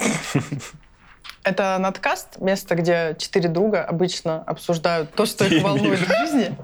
[0.00, 0.40] Что,
[1.44, 6.56] это надкаст, место, где четыре друга обычно обсуждают то, что их волнует в жизни.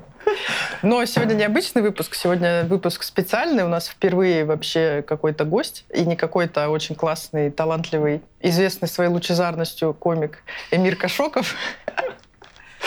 [0.82, 3.64] Но сегодня необычный выпуск, сегодня выпуск специальный.
[3.64, 9.94] У нас впервые вообще какой-то гость, и не какой-то очень классный, талантливый, известный своей лучезарностью
[9.94, 11.54] комик Эмир Кашоков.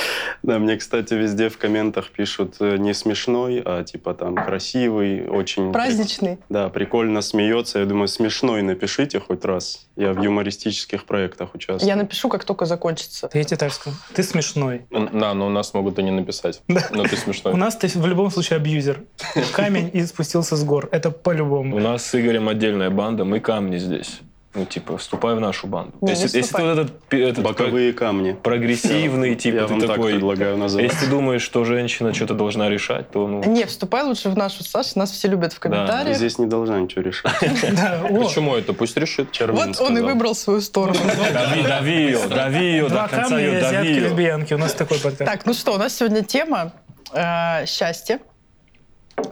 [0.43, 5.71] Да, мне, кстати, везде в комментах пишут э, не смешной, а типа там красивый, очень...
[5.71, 6.39] Праздничный.
[6.49, 7.79] Да, прикольно смеется.
[7.79, 9.87] Я думаю, смешной напишите хоть раз.
[9.95, 11.87] Я в юмористических проектах участвую.
[11.87, 13.29] Я напишу, как только закончится.
[13.33, 13.95] Я тебе так скажу.
[14.13, 14.81] Ты смешной.
[14.89, 16.61] Да, но у нас могут и не написать.
[16.67, 17.53] Но ты смешной.
[17.53, 19.03] У нас ты в любом случае абьюзер.
[19.53, 20.89] Камень и спустился с гор.
[20.91, 21.75] Это по-любому.
[21.75, 24.21] У нас с Игорем отдельная банда, мы камни здесь.
[24.53, 25.93] Ну, типа, вступай в нашу банду.
[26.01, 28.33] Не, если, не если ты вот этот, этот Боковые камни.
[28.33, 30.13] прогрессивный, типа, Я ты вам так такой...
[30.13, 30.91] предлагаю называть.
[30.91, 33.43] Если ты думаешь, что женщина что-то должна решать, то, ну...
[33.45, 36.17] Не, вступай лучше в нашу Сашу, нас все любят в комментариях.
[36.17, 37.33] здесь не должна ничего решать.
[37.71, 38.73] Да, Почему это?
[38.73, 39.31] Пусть решит.
[39.31, 40.99] Червин Вот он и выбрал свою сторону.
[41.33, 43.99] Дави, дави ее, дави ее до конца ее, дави ее.
[44.01, 44.53] лесбиянки.
[44.53, 45.31] У нас такой подкаст.
[45.31, 46.73] Так, ну что, у нас сегодня тема
[47.13, 48.19] э, счастье.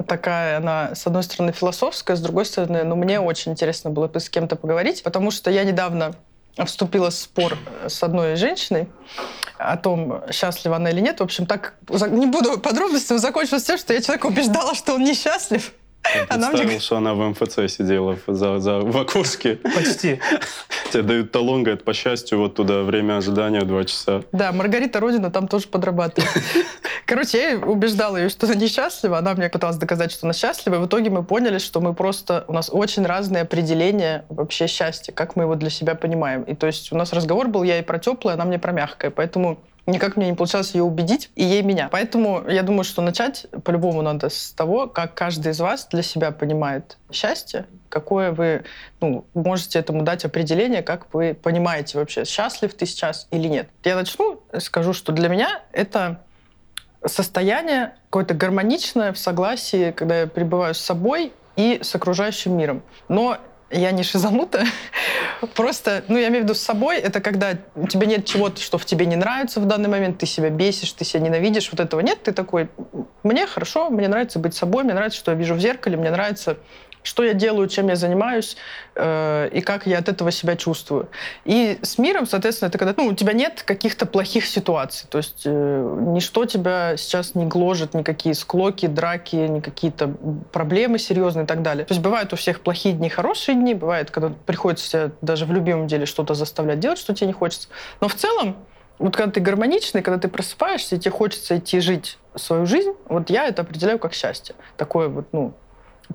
[0.08, 4.20] Такая она, с одной стороны, философская, с другой стороны, ну, мне очень интересно было бы
[4.20, 6.16] с кем-то поговорить, потому что я недавно
[6.66, 8.90] вступила в спор с одной женщиной
[9.58, 11.20] о том, счастлива она или нет.
[11.20, 11.76] В общем, так
[12.10, 15.74] не буду подробностями, закончилось тем, что я человека убеждала, что он несчастлив.
[16.16, 19.58] Я Она представил, что она в МФЦ сидела в- за, за, в окошке.
[19.58, 20.20] Почти.
[20.92, 24.24] Тебе дают талон, говорят, по счастью, вот туда время ожидания два часа.
[24.32, 26.32] Да, Маргарита Родина там тоже подрабатывает.
[27.06, 29.20] Короче, я убеждала ее, что она несчастлива.
[29.20, 30.76] Она мне пыталась доказать, что она счастлива.
[30.76, 32.46] И в итоге мы поняли, что мы просто...
[32.48, 36.44] У нас очень разные определения вообще счастья, как мы его для себя понимаем.
[36.44, 39.12] И то есть у нас разговор был, я и про теплое, она мне про мягкое.
[39.12, 39.60] Поэтому
[39.92, 41.90] никак мне не получалось ее убедить, и ей меня.
[41.92, 46.32] Поэтому я думаю, что начать по-любому надо с того, как каждый из вас для себя
[46.32, 48.64] понимает счастье, какое вы
[49.02, 53.70] ну, можете этому дать определение, как вы понимаете вообще, счастлив ты сейчас или нет.
[53.84, 56.22] Я начну, скажу, что для меня это
[57.06, 62.82] состояние какое-то гармоничное в согласии, когда я пребываю с собой и с окружающим миром.
[63.08, 63.38] Но
[63.72, 64.68] я не шизанутая.
[65.56, 68.78] Просто, ну, я имею в виду с собой, это когда у тебя нет чего-то, что
[68.78, 72.02] в тебе не нравится в данный момент, ты себя бесишь, ты себя ненавидишь, вот этого
[72.02, 72.70] нет, ты такой,
[73.24, 76.58] мне хорошо, мне нравится быть собой, мне нравится, что я вижу в зеркале, мне нравится,
[77.04, 78.58] что я делаю, чем я занимаюсь,
[78.96, 81.10] э, и как я от этого себя чувствую.
[81.46, 85.08] И с миром, соответственно, это когда ну, у тебя нет каких-то плохих ситуаций.
[85.10, 90.14] То есть э, ничто тебя сейчас не гложет, никакие склоки, драки, ни какие-то
[90.52, 91.86] проблемы серьезные и так далее.
[91.86, 95.88] То есть бывают у всех плохие дни, хорошие дни, бывает, когда приходится даже в любимом
[95.88, 97.70] деле что-то заставлять делать, что тебе не хочется.
[98.02, 98.58] Но в целом,
[98.98, 103.30] вот когда ты гармоничный, когда ты просыпаешься, и тебе хочется идти жить свою жизнь, вот
[103.30, 104.56] я это определяю как счастье.
[104.78, 105.54] Такое вот, ну,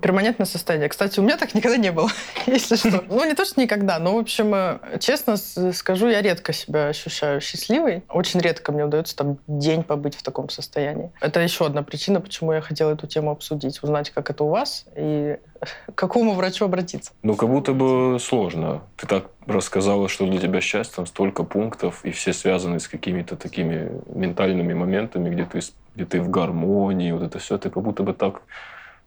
[0.01, 0.89] перманентное состояние.
[0.89, 2.09] Кстати, у меня так никогда не было,
[2.45, 3.03] если что.
[3.07, 7.41] Ну, не то, что никогда, но, в общем, э, честно скажу, я редко себя ощущаю
[7.41, 8.03] счастливой.
[8.09, 11.11] Очень редко мне удается там день побыть в таком состоянии.
[11.21, 14.85] Это еще одна причина, почему я хотела эту тему обсудить, узнать, как это у вас
[14.95, 15.37] и
[15.87, 17.11] к какому врачу обратиться.
[17.23, 18.81] Ну, как будто бы сложно.
[18.97, 23.35] Ты так рассказала, что для тебя счастье, там столько пунктов, и все связаны с какими-то
[23.35, 25.61] такими ментальными моментами, где ты,
[25.95, 27.57] где ты в гармонии, вот это все.
[27.57, 28.41] Ты как будто бы так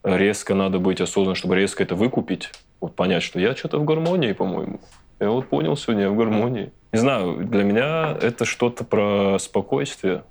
[0.04, 2.50] резко надо быть осознанным, чтобы резко это выкупить,
[2.81, 4.81] вот понять, что я что-то в гармонии, по-моему.
[5.20, 6.70] Я вот понял сегодня, я в гармонии.
[6.92, 10.22] Не знаю, для меня это что-то про спокойствие.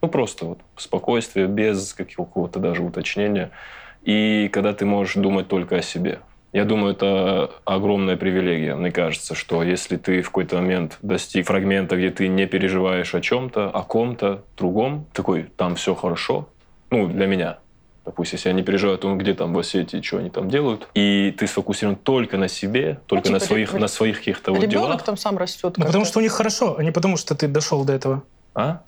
[0.00, 3.50] Ну, просто вот спокойствие без какого-то даже уточнения.
[4.02, 6.20] И когда ты можешь думать только о себе.
[6.52, 8.74] Я думаю, это огромная привилегия.
[8.74, 13.20] Мне кажется, что если ты в какой-то момент достиг фрагмента, где ты не переживаешь о
[13.20, 16.48] чем-то, о ком-то другом, такой, там все хорошо,
[16.90, 17.58] ну, для меня,
[18.10, 20.88] допустим, если я не переживаю о том, где там в Осетии, что они там делают,
[20.94, 24.60] и ты сфокусирован только на себе, только типа на своих, ре- на своих каких-то вот
[24.62, 25.02] Ребенок делах.
[25.04, 25.74] там сам растет.
[25.78, 28.22] Ну, потому что у них хорошо, а не потому что ты дошел до этого.
[28.54, 28.80] А?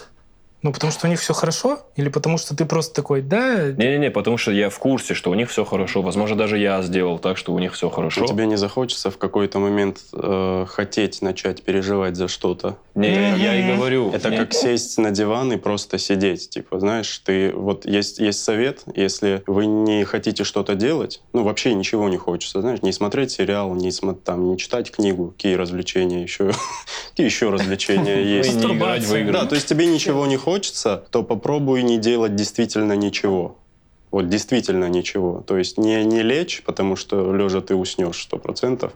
[0.62, 1.80] Ну, потому что у них все хорошо?
[1.96, 5.34] Или потому что ты просто такой, да, Не-не-не, потому что я в курсе, что у
[5.34, 6.02] них все хорошо.
[6.02, 8.26] Возможно, даже я сделал так, что у них все хорошо.
[8.26, 12.76] Тебе не захочется в какой-то момент э, хотеть начать переживать за что-то.
[12.94, 14.12] Не, я и говорю.
[14.12, 16.50] Это не- как сесть на диван и просто сидеть.
[16.50, 21.74] Типа, знаешь, ты вот есть, есть совет, если вы не хотите что-то делать, ну вообще
[21.74, 26.22] ничего не хочется, знаешь, не смотреть сериал, не, смо- там, не читать книгу, какие развлечения
[26.22, 26.52] еще,
[27.10, 28.54] какие еще развлечения есть.
[28.54, 29.32] не играть в игры.
[29.32, 30.51] Да, то есть тебе ничего не хочется,
[31.10, 33.56] то попробуй не делать действительно ничего.
[34.10, 35.42] Вот действительно ничего.
[35.46, 38.92] То есть не, не лечь, потому что лежа ты уснешь сто процентов.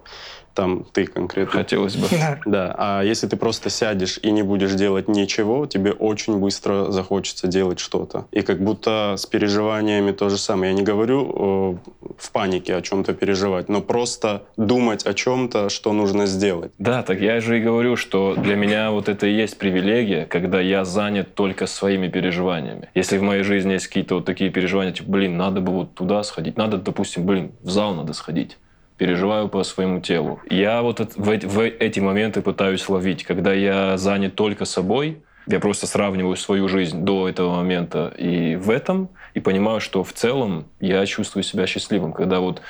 [0.56, 1.52] Там ты конкретно.
[1.52, 2.08] Хотелось бы.
[2.10, 2.40] Да.
[2.46, 7.46] Да, а если ты просто сядешь и не будешь делать ничего, тебе очень быстро захочется
[7.46, 8.26] делать что-то.
[8.32, 10.72] И как будто с переживаниями то же самое.
[10.72, 15.92] Я не говорю э, в панике о чем-то переживать, но просто думать о чем-то, что
[15.92, 16.72] нужно сделать.
[16.78, 20.60] Да, так я же и говорю, что для меня вот это и есть привилегия, когда
[20.60, 22.88] я занят только своими переживаниями.
[22.94, 26.22] Если в моей жизни есть какие-то вот такие переживания, типа, блин, надо бы вот туда
[26.22, 28.56] сходить, надо, допустим, блин, в зал надо сходить
[28.96, 30.40] переживаю по своему телу.
[30.48, 35.86] Я вот в, в эти моменты пытаюсь ловить, когда я занят только собой, я просто
[35.86, 41.06] сравниваю свою жизнь до этого момента и в этом, и понимаю, что в целом я
[41.06, 42.62] чувствую себя счастливым, когда вот,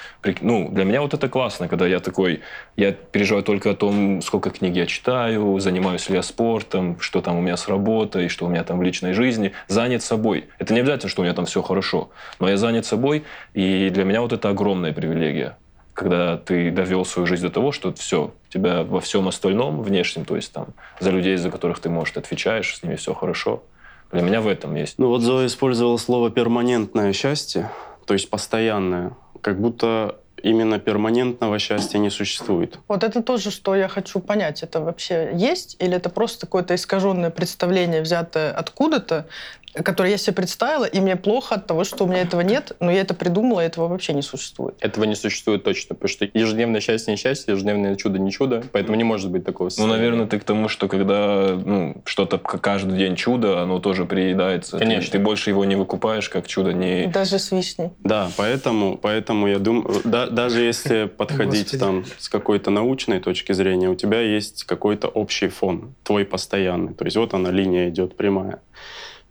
[0.42, 2.42] ну, для меня вот это классно, когда я такой,
[2.76, 7.38] я переживаю только о том, сколько книг я читаю, занимаюсь ли я спортом, что там
[7.38, 10.48] у меня с работой, что у меня там в личной жизни, занят собой.
[10.58, 13.24] Это не обязательно, что у меня там все хорошо, но я занят собой,
[13.54, 15.56] и для меня вот это огромная привилегия
[15.96, 20.36] когда ты довел свою жизнь до того, что все, тебя во всем остальном, внешнем, то
[20.36, 20.68] есть там
[21.00, 23.62] за людей, за которых ты, может, отвечаешь, с ними все хорошо.
[24.12, 24.98] Для меня в этом есть.
[24.98, 27.70] Ну вот Зоя использовала слово «перманентное счастье»,
[28.04, 29.12] то есть постоянное.
[29.40, 32.78] Как будто именно перманентного счастья не существует.
[32.88, 34.62] Вот это тоже, что я хочу понять.
[34.62, 39.26] Это вообще есть или это просто какое-то искаженное представление, взятое откуда-то,
[39.84, 42.90] которое я себе представила, и мне плохо от того, что у меня этого нет, но
[42.90, 44.74] я это придумала, и этого вообще не существует.
[44.80, 48.96] Этого не существует точно, потому что ежедневное счастье не счастье, ежедневное чудо не чудо, поэтому
[48.96, 49.96] не может быть такого Ну, состояния.
[49.96, 54.78] наверное, ты к тому, что когда ну, что-то каждый день чудо, оно тоже приедается.
[54.78, 55.12] Ты- Конечно.
[55.12, 57.06] Ты, больше его не выкупаешь, как чудо не...
[57.06, 57.90] Даже с вишней.
[58.00, 61.78] Да, поэтому, поэтому я думаю, да- даже если подходить Господи.
[61.80, 66.94] там с какой-то научной точки зрения, у тебя есть какой-то общий фон, твой постоянный.
[66.94, 68.60] То есть вот она, линия идет прямая.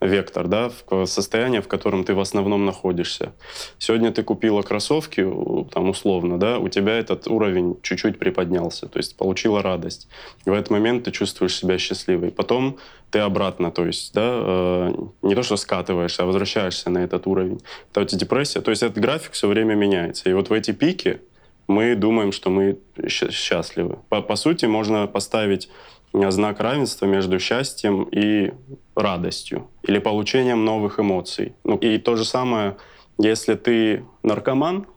[0.02, 3.34] Вектор, да, в состояние, в котором ты в основном находишься.
[3.78, 8.98] Сегодня ты купила кроссовки, у- там условно, да, у тебя этот уровень чуть-чуть приподнялся, то
[8.98, 10.10] есть получила радость.
[10.46, 12.32] И в этот момент ты чувствуешь себя счастливой.
[12.32, 12.78] Потом
[13.10, 17.62] ты обратно, то есть, да, э, не то что скатываешься, а возвращаешься на этот уровень.
[17.92, 18.60] Это вот депрессия.
[18.60, 20.30] То есть этот график все время меняется.
[20.30, 21.22] И вот в эти пики
[21.68, 24.00] мы думаем, что мы счастливы.
[24.10, 25.70] По, по сути, можно поставить
[26.14, 28.52] э, знак равенства между счастьем и
[28.96, 31.54] радостью или получением новых эмоций.
[31.64, 32.78] Ну, и то же самое,
[33.18, 34.88] если ты наркоман,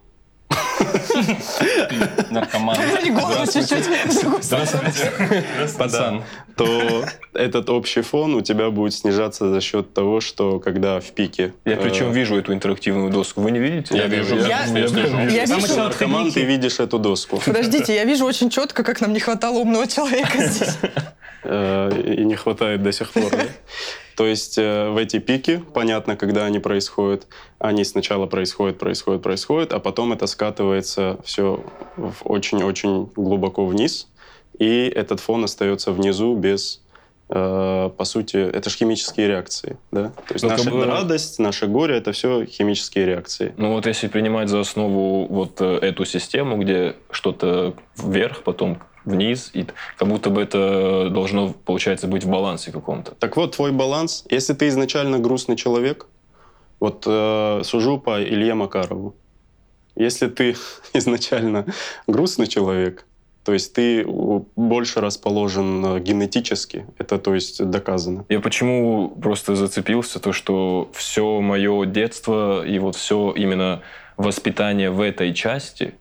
[2.30, 2.76] Наркоман.
[3.10, 3.84] Голову чуть-чуть.
[5.76, 6.22] Пацан.
[6.56, 7.04] то
[7.34, 11.54] этот общий фон у тебя будет снижаться за счет того, что когда в пике...
[11.64, 13.40] Я э, причем вижу эту интерактивную доску.
[13.40, 13.96] Вы не видите?
[13.96, 14.36] Я вижу.
[14.36, 17.40] Я- вижу- наркоман, ты видишь эту доску.
[17.44, 20.76] Подождите, я вижу очень четко, как нам не хватало умного человека здесь.
[21.44, 23.30] Э, и не хватает до сих пор.
[24.18, 27.28] То есть э, в эти пики, понятно, когда они происходят,
[27.60, 31.64] они сначала происходят, происходят, происходят, а потом это скатывается все
[32.24, 34.08] очень-очень глубоко вниз,
[34.58, 36.82] и этот фон остается внизу без
[37.28, 40.08] э, по сути, это же химические реакции, да?
[40.26, 43.54] То есть как наша бы- радость, наше горе— это все химические реакции.
[43.56, 49.50] Ну вот если принимать за основу вот э, эту систему, где что-то вверх, потом вниз,
[49.54, 49.66] и
[49.96, 53.12] как будто бы это должно, получается, быть в балансе каком-то.
[53.12, 54.24] Так вот, твой баланс.
[54.30, 56.06] Если ты изначально грустный человек,
[56.80, 59.14] вот э, сужу по Илье Макарову.
[59.96, 60.56] Если ты
[60.92, 61.66] изначально
[62.06, 63.04] грустный человек,
[63.44, 68.26] то есть ты больше расположен э, генетически, это то есть доказано.
[68.28, 73.80] Я почему просто зацепился, то что все мое детство и вот все именно
[74.16, 75.94] воспитание в этой части,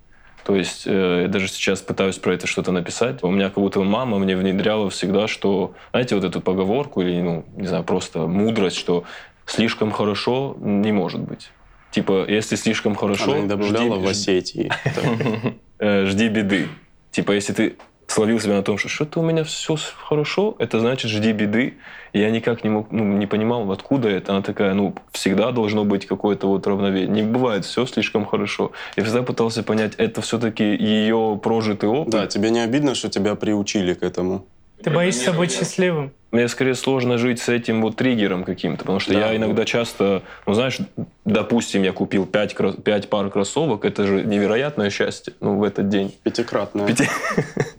[0.47, 3.21] то есть э, я даже сейчас пытаюсь про это что-то написать.
[3.21, 7.43] У меня как будто мама мне внедряла всегда, что, знаете, вот эту поговорку или, ну,
[7.57, 9.03] не знаю, просто мудрость, что
[9.45, 11.49] слишком хорошо не может быть.
[11.91, 14.71] Типа, если слишком хорошо, Она не добавляла жди- в Осетии.
[15.79, 16.69] э, жди беды.
[17.11, 17.75] Типа, если ты
[18.07, 21.75] словил себя на том, что что-то у меня все хорошо, это значит жди беды.
[22.13, 24.31] И я никак не мог, ну, не понимал, откуда это.
[24.31, 27.07] Она такая, ну, всегда должно быть какое-то вот равновесие.
[27.09, 28.71] Не бывает все слишком хорошо.
[28.95, 32.11] Я всегда пытался понять, это все-таки ее прожитый опыт.
[32.11, 34.45] Да, тебе не обидно, что тебя приучили к этому?
[34.83, 36.11] Ты боишься быть счастливым.
[36.31, 39.19] Мне скорее сложно жить с этим вот триггером каким-то, потому что Да.
[39.31, 40.77] я иногда часто, ну знаешь,
[41.25, 45.89] допустим, я купил пять, кро- пять пар кроссовок, это же невероятное счастье, ну, в этот
[45.89, 46.13] день.
[46.23, 46.85] Пятикратное.
[46.85, 47.07] Пяти-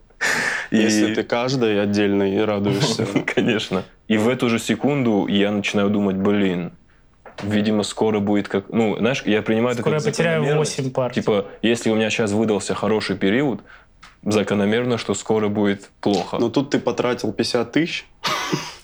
[0.71, 3.07] Если И- ты каждой отдельной радуешься.
[3.35, 3.85] Конечно.
[4.07, 6.73] И в эту же секунду я начинаю думать, блин,
[7.43, 8.69] видимо, скоро будет как...
[8.71, 10.79] Ну, знаешь, я принимаю это Скоро как я потеряю закономерность.
[10.79, 11.13] 8 пар.
[11.13, 13.61] Типа, если у меня сейчас выдался хороший период,
[14.25, 16.39] закономерно, что скоро будет плохо.
[16.39, 18.07] Но тут ты потратил 50 тысяч,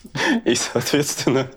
[0.45, 1.47] И, соответственно,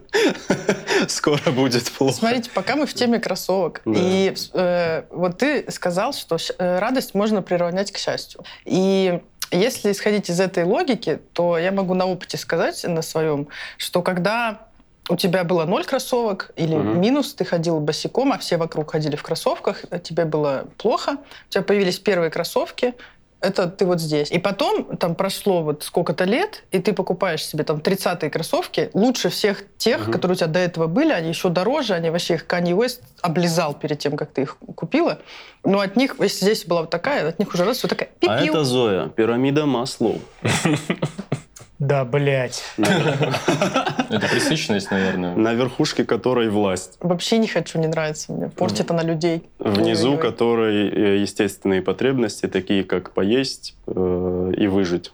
[1.08, 2.14] скоро будет плохо.
[2.14, 3.82] Смотрите, пока мы в теме кроссовок.
[3.84, 3.92] Да.
[3.94, 8.40] И э, вот ты сказал, что э, радость можно приравнять к счастью.
[8.64, 14.02] И если исходить из этой логики, то я могу на опыте сказать, на своем, что
[14.02, 14.68] когда
[15.08, 17.00] у тебя было ноль кроссовок или Мгм.
[17.00, 21.50] минус, ты ходил босиком, а все вокруг ходили в кроссовках, а тебе было плохо, у
[21.50, 22.94] тебя появились первые кроссовки,
[23.40, 24.30] это ты вот здесь.
[24.30, 29.28] И потом там прошло вот сколько-то лет, и ты покупаешь себе там 30-е кроссовки, лучше
[29.28, 30.12] всех тех, Мгм.
[30.12, 33.74] которые у тебя до этого были, они еще дороже, они вообще их Kanye West облизал
[33.74, 35.18] перед тем, как ты их купила.
[35.64, 38.38] Но от них, если здесь была вот такая, от них уже раз вот такая А
[38.38, 38.54] пипил.
[38.54, 40.20] это Зоя, пирамида Маслоу.
[41.78, 42.62] Да, блядь.
[42.76, 45.34] Это пресыщенность, наверное.
[45.36, 46.96] На верхушке которой власть.
[47.00, 48.48] Вообще не хочу, не нравится мне.
[48.48, 49.48] Портит она людей.
[49.58, 50.22] Внизу Ой-ой-ой.
[50.22, 55.12] которой э, естественные потребности, такие как поесть э, и выжить,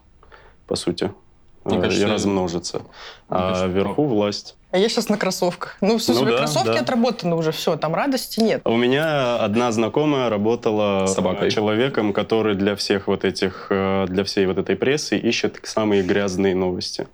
[0.67, 1.11] по сути.
[1.65, 2.83] Э, кажется, и размножиться.
[3.29, 4.57] А вверху власть.
[4.71, 5.77] А я сейчас на кроссовках.
[5.81, 6.81] Ну, в Ну смысле, да, кроссовки да.
[6.81, 8.61] отработаны уже, все, там радости нет.
[8.65, 11.51] У меня одна знакомая работала Собакой.
[11.53, 16.57] человеком, который для всех вот этих, э, для всей вот этой прессы ищет самые грязные
[16.57, 17.07] новости.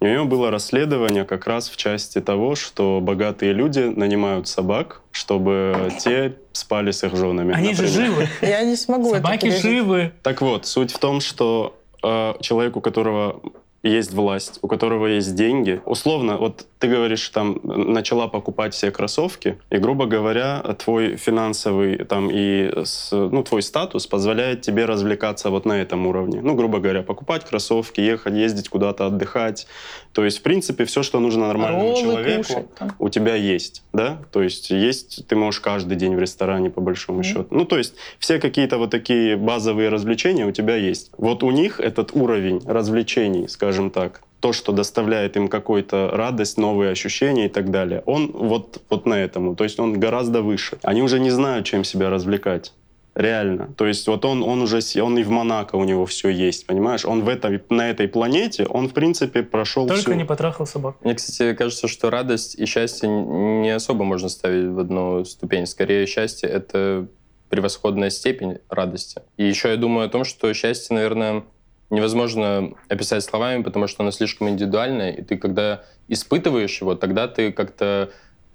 [0.00, 5.02] И у нее было расследование как раз в части того, что богатые люди нанимают собак,
[5.10, 7.54] чтобы те спали с их женами.
[7.54, 8.06] Они же например.
[8.10, 8.28] живы.
[8.40, 10.12] Я не смогу это Собаки живы.
[10.22, 13.40] Так вот, суть в том, что э, человек, у которого
[13.82, 19.56] есть власть, у которого есть деньги, условно, вот ты говоришь, там, начала покупать все кроссовки,
[19.70, 22.72] и, грубо говоря, твой финансовый там и
[23.12, 26.40] ну, твой статус позволяет тебе развлекаться вот на этом уровне.
[26.42, 29.68] Ну, грубо говоря, покупать кроссовки, ехать, ездить куда-то отдыхать.
[30.12, 32.90] То есть, в принципе, все, что нужно нормальному Роллы человеку, кушать там.
[32.98, 34.18] у тебя есть, да?
[34.32, 37.24] То есть есть, ты можешь каждый день в ресторане, по большому Мгм.
[37.24, 37.46] счету.
[37.50, 41.12] Ну, то есть все какие-то вот такие базовые развлечения у тебя есть.
[41.16, 46.90] Вот у них этот уровень развлечений, скажем так, то, что доставляет им какую-то радость, новые
[46.90, 50.78] ощущения и так далее, он вот, вот на этому, то есть он гораздо выше.
[50.82, 52.72] Они уже не знают, чем себя развлекать.
[53.14, 53.72] Реально.
[53.76, 57.04] То есть вот он, он уже, он и в Монако у него все есть, понимаешь?
[57.04, 60.14] Он в этой, на этой планете, он, в принципе, прошел Только всю...
[60.14, 60.96] не потрахал собак.
[61.02, 65.66] Мне, кстати, кажется, что радость и счастье не особо можно ставить в одну ступень.
[65.66, 67.06] Скорее, счастье— это
[67.48, 69.20] превосходная степень радости.
[69.36, 71.44] И еще я думаю о том, что счастье, наверное,
[71.92, 77.52] невозможно описать словами, потому что оно слишком индивидуальное, и ты, когда испытываешь его, тогда ты
[77.52, 78.10] как-то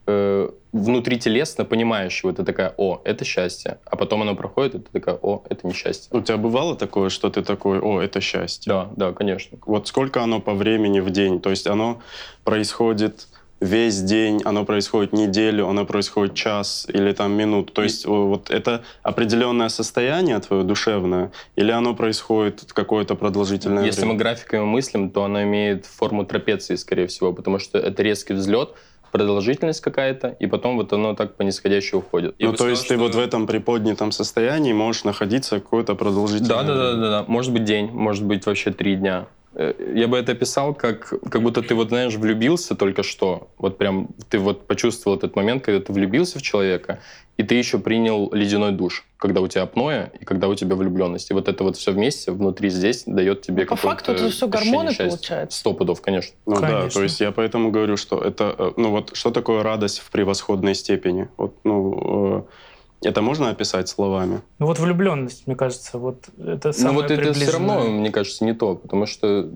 [0.07, 3.77] э, внутрителесно понимаешь его, ты такая, о, это счастье.
[3.85, 6.09] А потом оно проходит, и ты такая, о, это несчастье.
[6.17, 8.73] У тебя бывало такое, что ты такой, о, это счастье?
[8.73, 9.59] Да, да, конечно.
[9.67, 11.39] Вот сколько оно по времени в день?
[11.39, 12.01] То есть оно
[12.43, 13.27] происходит
[13.59, 17.73] весь день, оно происходит неделю, оно происходит час или там минут.
[17.73, 24.13] То есть вот это определенное состояние твое душевное, или оно происходит какое-то продолжительное Если время?
[24.13, 28.69] мы графиками мыслим, то она имеет форму трапеции, скорее всего, потому что это резкий взлет,
[29.11, 32.35] продолжительность какая-то, и потом вот оно так по нисходящей уходит.
[32.39, 36.49] Ну, то сказал, есть ты что- вот в этом приподнятом состоянии можешь находиться какое-то продолжительное
[36.49, 37.25] Да, да, да, да, да.
[37.27, 39.25] Может быть день, может быть вообще три дня.
[39.57, 43.49] Я бы это описал как, как будто ты вот, знаешь, влюбился только что.
[43.57, 46.99] Вот прям ты вот почувствовал этот момент, когда ты влюбился в человека,
[47.37, 51.31] и ты еще принял ледяной душ, когда у тебя апноэ и когда у тебя влюбленность.
[51.31, 54.25] И вот это вот все вместе внутри здесь дает тебе Ну, по какое-то факту это
[54.25, 55.07] ощущение гормоны, счастья.
[55.09, 55.59] получается.
[55.59, 56.35] Сто пудов, конечно.
[56.45, 56.89] Ну да, Конечно.
[56.89, 60.75] то есть я поэтому говорю, что это, э, ну вот, что такое радость в превосходной
[60.75, 61.29] степени?
[61.37, 62.51] Вот, ну, э,
[63.01, 64.41] это можно описать словами?
[64.59, 68.43] Ну вот влюбленность, мне кажется, вот это самое Но вот это все равно, мне кажется,
[68.45, 69.49] не то, потому что...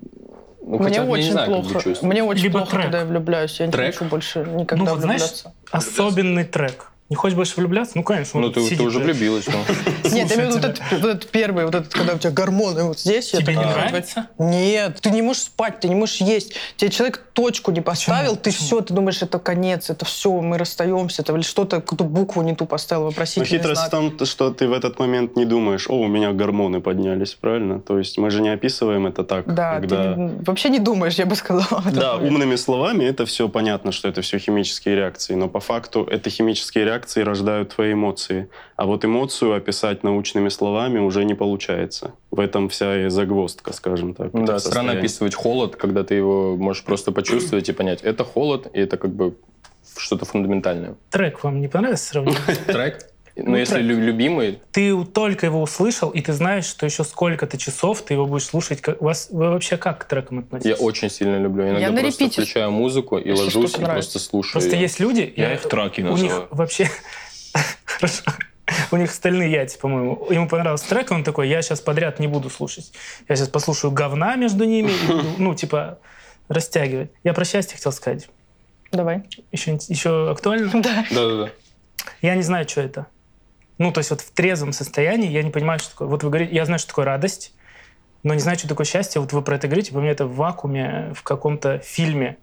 [0.64, 1.72] Ну, Мне хотя бы я не очень знаю, как плохо.
[1.74, 2.06] чувствуете.
[2.06, 2.82] Мне очень Либо плохо, трек.
[2.84, 3.58] когда я влюбляюсь.
[3.58, 3.94] Я не Трек?
[3.96, 5.52] хочу больше никогда Ну, вот знаешь, влюбляться.
[5.72, 6.92] Особенный трек.
[7.12, 7.92] Не хочешь больше влюбляться?
[7.94, 8.40] Ну, конечно.
[8.40, 9.04] Ну, ты, ты уже да.
[9.04, 9.44] влюбилась.
[9.46, 9.52] ну.
[10.14, 13.00] Нет, я имею в виду вот этот, первый, вот этот, когда у тебя гормоны вот
[13.00, 13.34] здесь.
[13.34, 14.30] я Тебе не нравится?
[14.38, 16.54] Нет, ты не можешь спать, ты не можешь есть.
[16.78, 21.20] Тебе человек точку не поставил, ты все, ты думаешь, это конец, это все, мы расстаемся,
[21.20, 24.50] это или что-то, какую-то букву не ту поставил, Но вопросительный Ну, хитрость в том, что
[24.50, 27.78] ты в этот момент не думаешь, о, у меня гормоны поднялись, правильно?
[27.78, 30.14] То есть мы же не описываем это так, Да, когда...
[30.14, 31.82] ты вообще не думаешь, я бы сказала.
[31.92, 36.30] Да, умными словами это все понятно, что это все химические реакции, но по факту это
[36.30, 38.48] химические реакции рождают твои эмоции.
[38.76, 42.12] А вот эмоцию описать научными словами уже не получается.
[42.30, 44.30] В этом вся и загвоздка, скажем так.
[44.32, 48.80] Да, странно описывать холод, когда ты его можешь просто почувствовать и понять, это холод, и
[48.80, 49.34] это как бы
[49.96, 50.94] что-то фундаментальное.
[51.10, 52.40] Трек вам не понравился сравнение?
[52.66, 53.11] Трек?
[53.34, 57.56] Ну, Но если лю- любимый, Ты только его услышал, и ты знаешь, что еще сколько-то
[57.56, 58.82] часов ты его будешь слушать.
[58.82, 60.78] Как- у вас, вы вообще как к трекам относитесь?
[60.78, 61.64] я очень сильно люблю.
[61.64, 64.10] Иногда Я на просто репите включаю музыку и если ложусь, и нравится.
[64.12, 64.52] просто слушаю.
[64.52, 64.82] Просто её.
[64.82, 65.32] есть люди...
[65.36, 66.48] Я их траки У них называю.
[66.50, 66.90] вообще...
[67.84, 68.22] Хорошо.
[68.90, 70.26] У них стальные яйца, по-моему.
[70.30, 72.92] Ему понравился трек, и он такой, я сейчас подряд не буду слушать.
[73.28, 75.98] Я сейчас послушаю говна между ними, и буду, ну, типа,
[76.48, 77.10] растягивать.
[77.24, 78.28] Я про счастье хотел сказать.
[78.92, 79.24] Давай.
[79.52, 80.70] Еще, еще актуально?
[80.82, 81.04] Да.
[81.10, 81.50] Да-да-да.
[82.20, 83.06] Я не знаю, что это.
[83.82, 86.08] Ну, то есть вот в трезвом состоянии я не понимаю, что такое.
[86.08, 87.52] Вот вы говорите, я знаю, что такое радость,
[88.22, 89.20] но не знаю, что такое счастье.
[89.20, 92.36] Вот вы про это говорите, по мне это в вакууме, в каком-то фильме.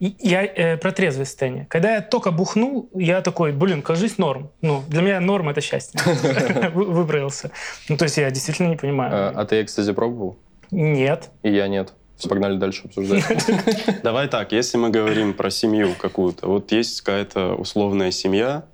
[0.00, 1.66] И я э, про трезвое состояние.
[1.68, 4.50] Когда я только бухнул, я такой, блин, кажись, норм.
[4.62, 6.00] Ну, для меня норм— это счастье.
[6.72, 7.50] Вы- Выбрался.
[7.88, 9.32] Ну, то есть я действительно не А, понимаю.
[9.38, 10.38] а ты экстази пробовал?
[10.70, 11.30] Нет.
[11.42, 11.92] И я нет.
[12.16, 13.24] Все, погнали дальше обсуждать.
[14.02, 18.64] Давай так, если мы говорим про семью какую-то, вот есть какая-то условная семья,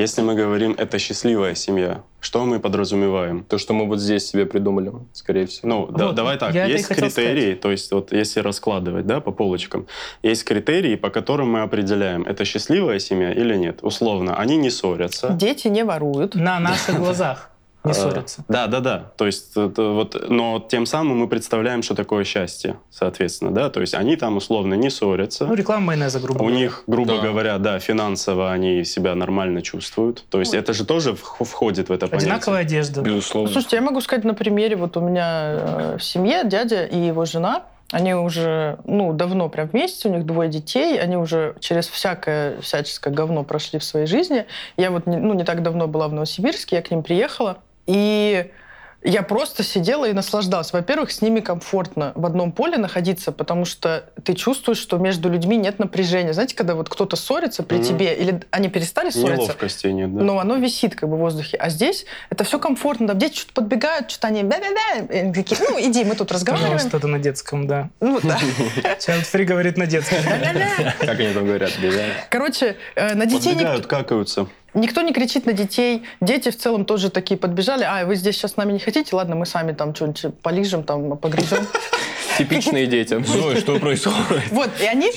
[0.00, 3.44] если мы говорим, это счастливая семья, что мы подразумеваем?
[3.44, 5.68] То, что мы вот здесь себе придумали, скорее всего.
[5.68, 9.32] Ну, да- Вот, давай так, я есть критерии, то есть вот если раскладывать, да, по
[9.32, 9.86] полочкам,
[10.22, 13.78] есть критерии, по которым мы определяем, это счастливая семья или нет.
[13.82, 15.30] Условно, они не ссорятся.
[15.30, 16.34] Дети не воруют.
[16.46, 17.50] На наших глазах
[17.86, 18.44] не А, ссорятся.
[18.48, 19.12] Да, да, да.
[19.16, 23.70] То есть, это вот, но тем самым мы представляем, что такое счастье, соответственно, да.
[23.70, 25.46] То есть они там условно не ссорятся.
[25.46, 26.56] Ну, реклама майонеза, грубо У говоря.
[26.56, 27.22] них, грубо Да.
[27.22, 30.24] говоря, да, финансово они себя нормально чувствуют.
[30.30, 32.32] То есть это же тоже входит в это понятие.
[32.32, 33.00] Одинаковая одежда.
[33.02, 33.50] Безусловно.
[33.52, 37.24] Слушайте, я могу сказать на примере, вот у меня э, в семье дядя и его
[37.24, 37.62] жена,
[37.92, 43.14] они уже, ну, давно прям вместе, у них двое детей, они уже через всякое, всяческое
[43.14, 44.44] говно прошли в своей жизни.
[44.76, 48.50] Я вот, не- ну, не так давно была в Новосибирске, я к ним приехала, и
[49.06, 50.72] я просто сидела и наслаждалась.
[50.72, 55.56] Во-первых, с ними комфортно в одном поле находиться, потому что ты чувствуешь, что между людьми
[55.56, 56.32] нет напряжения.
[56.32, 57.84] Знаете, когда вот кто-то ссорится при Мгм.
[57.84, 60.24] тебе, или они перестали ссориться, Неловкости нет, да.
[60.24, 61.56] но оно висит как бы в воздухе.
[61.56, 63.06] А здесь это все комфортно.
[63.06, 66.74] Там дети что-то подбегают, что-то они они такие, ну, иди, мы тут разговариваем.
[66.74, 67.90] Пожалуйста, это на детском, да.
[68.00, 68.38] Ну, да.
[68.98, 70.18] Child Free говорит на детском.
[70.98, 71.70] Как они там говорят?
[72.28, 74.48] Короче, э, на детей Подбегают, какаются.
[74.76, 76.04] Никто не кричит на детей.
[76.20, 77.82] Дети в целом тоже такие подбежали.
[77.82, 79.16] А, вы здесь сейчас с нами не хотите?
[79.16, 81.66] Ладно, мы сами там что-нибудь полижем, там погрызем.
[82.38, 83.20] Типичные дети.
[83.24, 84.50] Зоя, что происходит?
[84.50, 85.10] Вот, и они...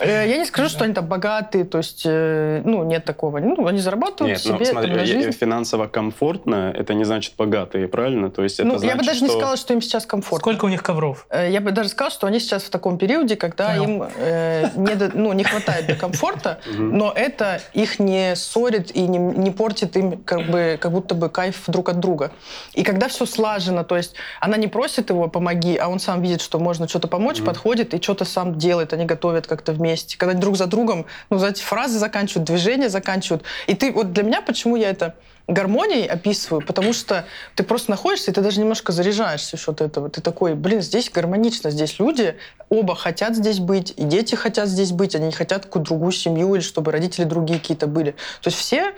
[0.00, 3.38] э, Я не скажу, что они там богатые, то есть, э, ну, нет такого.
[3.38, 5.32] Ну, они зарабатывают Нет, себе ну, смотри, там, э, жизнь.
[5.32, 8.30] финансово комфортно, это не значит богатые, правильно?
[8.30, 10.38] То есть это Ну, я значит, бы даже не что- сказала, что им сейчас комфортно.
[10.38, 11.26] Сколько у них ковров?
[11.32, 13.84] Я бы даже сказала, что они сейчас в таком периоде, когда Понял.
[13.84, 19.02] им э, не, до- ну, не хватает до комфорта, но это их не ссорит и
[19.02, 22.32] не, не портит им как, бы, как будто бы кайф друг от друга.
[22.74, 26.40] И когда все слажено, то есть она не просит его «помоги», а он сам видит,
[26.40, 29.83] что можно что-то помочь, подходит и что-то сам делает, они готовят как-то вместе.
[30.16, 33.44] Когда они друг за другом, ну, за эти фразы заканчивают, движения заканчивают.
[33.66, 35.14] И ты, вот для меня, почему я это
[35.46, 40.08] гармонией описываю, потому что ты просто находишься, и ты даже немножко заряжаешься еще от этого.
[40.08, 42.36] Ты такой, блин, здесь гармонично, здесь люди
[42.70, 46.54] оба хотят здесь быть, и дети хотят здесь быть, они не хотят какую-то другую семью
[46.54, 48.12] или чтобы родители другие какие-то были.
[48.40, 48.94] То есть все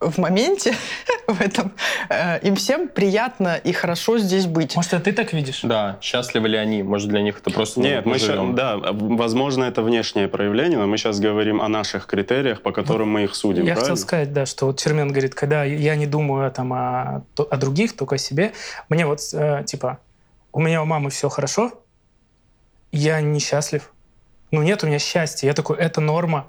[0.00, 0.74] в моменте
[1.26, 1.72] в этом
[2.08, 4.76] э, им всем приятно и хорошо здесь быть.
[4.76, 5.60] Может, это ты так видишь?
[5.62, 6.82] Да, счастливы ли они?
[6.82, 7.80] Может, для них это просто...
[7.80, 8.54] Нет, мы ща- живем.
[8.54, 13.24] да, возможно, это внешнее проявление, но мы сейчас говорим о наших критериях, по которым мы
[13.24, 13.80] их судим, Я правильно?
[13.80, 17.96] хотел сказать, да, что вот Чермен говорит, когда я не думаю там о, о других,
[17.96, 18.52] только о себе,
[18.88, 19.98] мне вот, э, типа,
[20.52, 21.72] у меня у мамы все хорошо,
[22.92, 23.92] я несчастлив.
[24.50, 25.46] Ну, нет у меня счастья.
[25.48, 26.46] Я такой, это норма.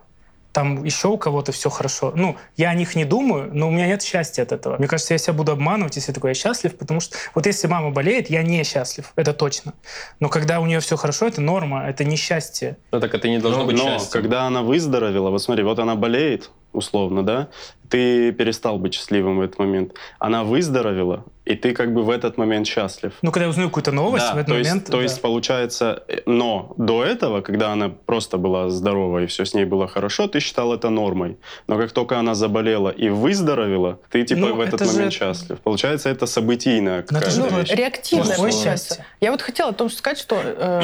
[0.52, 2.12] Там еще у кого-то все хорошо.
[2.16, 4.78] Ну, я о них не думаю, но у меня нет счастья от этого.
[4.78, 7.68] Мне кажется, я себя буду обманывать, если я такой, я счастлив, потому что вот если
[7.68, 9.74] мама болеет, я не счастлив, это точно.
[10.20, 12.78] Но когда у нее все хорошо, это норма, это несчастье.
[12.92, 15.96] Ну, так это не должно но, быть но когда она выздоровела, вот смотри, вот она
[15.96, 17.50] болеет, условно, да,
[17.90, 19.94] ты перестал быть счастливым в этот момент.
[20.20, 23.14] Она выздоровела, и ты как бы в этот момент счастлив.
[23.22, 24.86] Ну, когда я узнаю какую-то новость, Да, в этот то есть, момент...
[24.88, 25.04] то да.
[25.04, 29.66] есть получается, э, но до этого, когда она просто была здорова и все с ней
[29.66, 31.38] было хорошо, ты считал это нормой.
[31.68, 35.14] Но как только она заболела и выздоровела, ты типа Ну, в этот это же- момент
[35.14, 35.60] счастлив.
[35.60, 37.72] Получается, это событийная же какая-то Ну, вещь.
[37.72, 38.96] реактивное получается.
[38.96, 39.06] счастье.
[39.22, 40.82] Я вот хотела о том что сказать, что, э,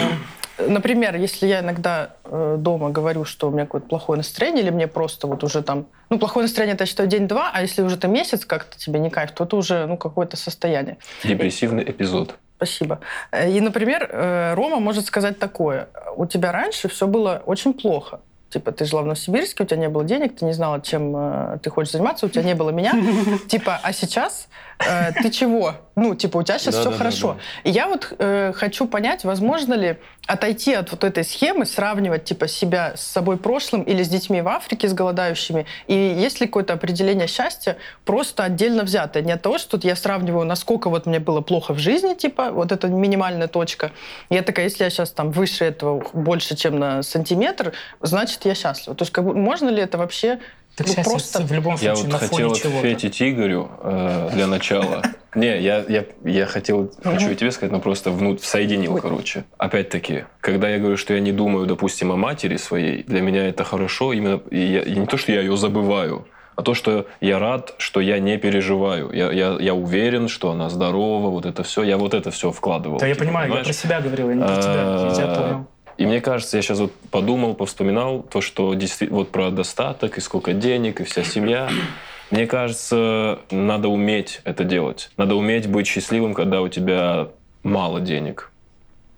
[0.58, 4.88] например, если я иногда э, дома говорю, что у меня какое-то плохое настроение, или мне
[4.88, 5.88] просто вот уже там...
[6.10, 9.10] Ну, плохое настроение, это, я считаю, день-два, а если уже ты месяц как-то тебе не
[9.10, 10.98] кайф, то это уже, ну, какое-то состояние.
[11.24, 12.36] Депрессивный эпизод.
[12.58, 13.00] Спасибо.
[13.32, 15.90] Э, И, например, э, Рома может сказать такое.
[16.16, 18.20] У тебя раньше все было очень плохо.
[18.50, 21.72] Типа, ты жила в Новосибирске, у тебя не было денег, ты не знала, чем ты
[21.72, 22.94] хочешь заниматься, у тебя не было меня.
[23.48, 24.48] Типа, а сейчас
[24.80, 25.76] э, ты чего?
[25.96, 26.98] Ну, типа, у тебя сейчас все Да-да-да-да.
[26.98, 27.38] хорошо.
[27.64, 32.48] И я вот э, хочу понять, возможно ли отойти от вот этой схемы, сравнивать, типа,
[32.48, 36.74] себя с собой прошлым или с детьми в Африке, с голодающими, и есть ли какое-то
[36.74, 39.22] определение счастья просто отдельно взятое?
[39.22, 42.52] Не от того, что вот я сравниваю, насколько вот мне было плохо в жизни, типа,
[42.52, 43.92] вот это минимальная точка.
[44.30, 48.96] Я такая, если я сейчас там выше этого больше, чем на сантиметр, значит, я счастлива.
[48.96, 50.40] То есть, как можно ли это вообще
[50.76, 51.44] Так ну, просто...
[51.44, 52.78] в любом Я случае вот на хотел фоне чего-то.
[52.80, 55.04] ответить Игорю э, для начала.
[55.36, 59.46] Не, я, я, я хотел, хочу и тебе сказать, но просто внут, соединил, короче.
[59.58, 63.64] Опять-таки, когда я говорю, что я не думаю, допустим, о матери своей, для меня это
[63.64, 67.40] хорошо, именно и я, и не то, что я ее забываю, а то, что я
[67.40, 69.12] рад, что я не переживаю.
[69.12, 71.82] Я, я, я уверен, что она здорова, вот это все.
[71.84, 73.00] Я вот это все вкладывал.
[73.00, 73.66] Да, я типа, понимаю, я понимаешь?
[73.66, 74.74] про себя говорил, я не про тебя.
[74.74, 75.68] Я тебя А, понял.
[75.98, 80.22] И мне кажется, я сейчас вот подумал, повспоминал то, что действительно вот про достаток и
[80.22, 81.70] сколько денег и вся семья.
[82.32, 85.12] Мне кажется, надо уметь это делать.
[85.18, 87.30] Надо уметь быть счастливым, когда у тебя
[87.62, 88.52] мало денег.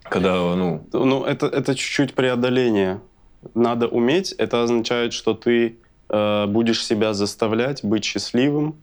[0.04, 3.00] Когда, ну, Ну, это, это чуть-чуть преодоление.
[3.54, 4.34] Надо уметь.
[4.34, 5.78] Это означает, что ты
[6.10, 8.76] э, будешь себя заставлять быть счастливым,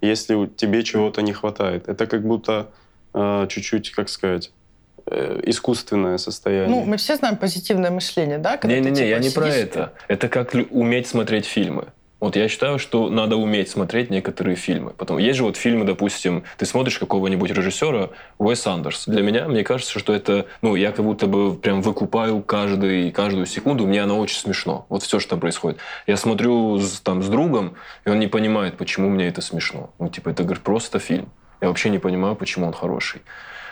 [0.00, 1.88] если тебе чего-то не хватает.
[1.88, 2.70] Это как будто
[3.14, 4.52] э, чуть-чуть, как сказать,
[5.06, 6.68] искусственное состояние.
[6.68, 8.58] Ну, мы все знаем позитивное мышление, да?
[8.62, 9.92] Не-не-не, я типа, не про сидишь- это.
[10.08, 11.86] Это как уметь смотреть фильмы.
[12.20, 14.92] Вот я считаю, что надо уметь смотреть некоторые фильмы.
[14.96, 19.06] Потом есть же вот фильмы, допустим, ты смотришь какого-нибудь режиссера Уэс Андерс.
[19.08, 23.46] Для меня, мне кажется, что это, ну, я как будто бы прям выкупаю каждый, каждую
[23.46, 23.88] секунду.
[23.88, 24.86] Мне оно очень смешно.
[24.88, 25.80] Вот все, что там происходит.
[26.06, 29.90] Я смотрю с, там с другом, и он не понимает, почему мне это смешно.
[29.98, 31.28] Ну, типа, это, говорит, просто фильм.
[31.60, 33.22] Я вообще не понимаю, почему он хороший.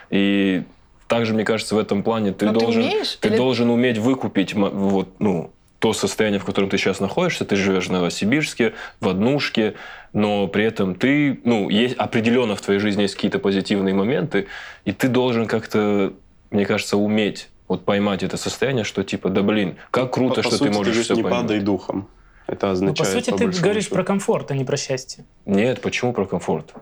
[0.09, 0.63] И
[1.11, 3.97] также, мне кажется, в этом плане ты Но ты должен, умеешь ты или- должен уметь
[3.97, 7.43] выкупить вот, ну, то состояние, в котором ты сейчас находишься.
[7.43, 9.73] Ты живешь в Новосибирске, в однушке,
[10.13, 14.47] но при этом ты, ну, есть определенно в твоей жизни есть какие-то позитивные моменты,
[14.85, 16.13] и ты должен как-то,
[16.49, 20.47] мне кажется, уметь вот поймать это состояние, что типа, да блин, как круто, по, по
[20.47, 21.41] что сути, ты можешь говоришь, все не поймать.
[21.41, 22.07] падай духом.
[22.47, 23.95] Это Ну, означает, по сути, ты большому говоришь счету.
[23.95, 25.25] про комфорт, а не про счастье.
[25.45, 26.73] Нет, почему про комфорт?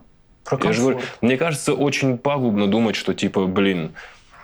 [0.43, 0.95] Про Я же комфорт.
[0.97, 3.91] говорю, мне кажется, очень пагубно думать, что типа, блин,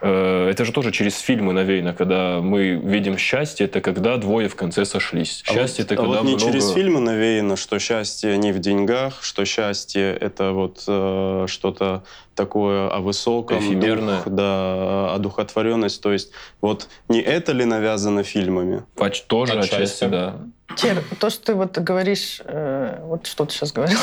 [0.10, 4.86] это же тоже через фильмы навеяно, когда мы видим счастье, это когда двое в конце
[4.86, 5.44] сошлись.
[5.48, 6.52] А Счастье вот, это а когда вот не много...
[6.52, 12.04] через фильмы навеяно, что счастье не в деньгах, что счастье это вот э, что-то
[12.36, 14.18] такое о высоком, Эфемерное.
[14.18, 16.02] дух, да, одухотворенность.
[16.02, 18.84] То есть вот не это ли навязано фильмами?
[18.96, 19.76] Поч- Тоже Отчасти.
[19.76, 20.36] отчасти, да.
[20.76, 24.00] Тер, то, что ты вот говоришь, э, вот что ты сейчас говорил.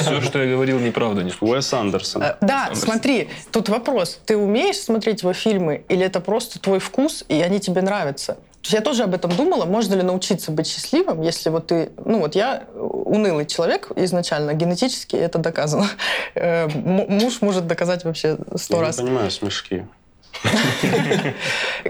[0.00, 1.54] Все, что я говорил, неправда, не слушай.
[1.56, 2.22] Уэс Андерсон.
[2.22, 2.84] Э, Да, Андерсон.
[2.90, 4.20] смотри, тут вопрос.
[4.24, 8.38] Ты умеешь смотреть его фильмы, или это просто твой вкус, и они тебе нравятся?
[8.62, 11.90] То есть я тоже об этом думала, можно ли научиться быть счастливым, если вот ты...
[12.04, 15.88] Ну вот я унылый человек изначально, генетически это доказано.
[16.34, 18.98] Э, Муж может доказать вообще сто Я раз.
[18.98, 19.84] не понимаю смешки.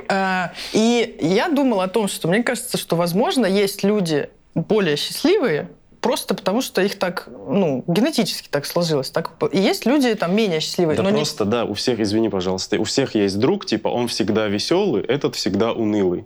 [0.09, 5.69] А, И я думала о том, что мне кажется, что, возможно, есть люди более счастливые,
[6.01, 9.11] просто потому что их так, ну, генетически так сложилось.
[9.11, 10.97] Так, и есть люди там менее счастливые.
[10.97, 14.09] Да но не- просто, да, у всех, извини, пожалуйста, у всех есть друг, типа, он
[14.09, 16.25] всегда веселый, этот всегда унылый.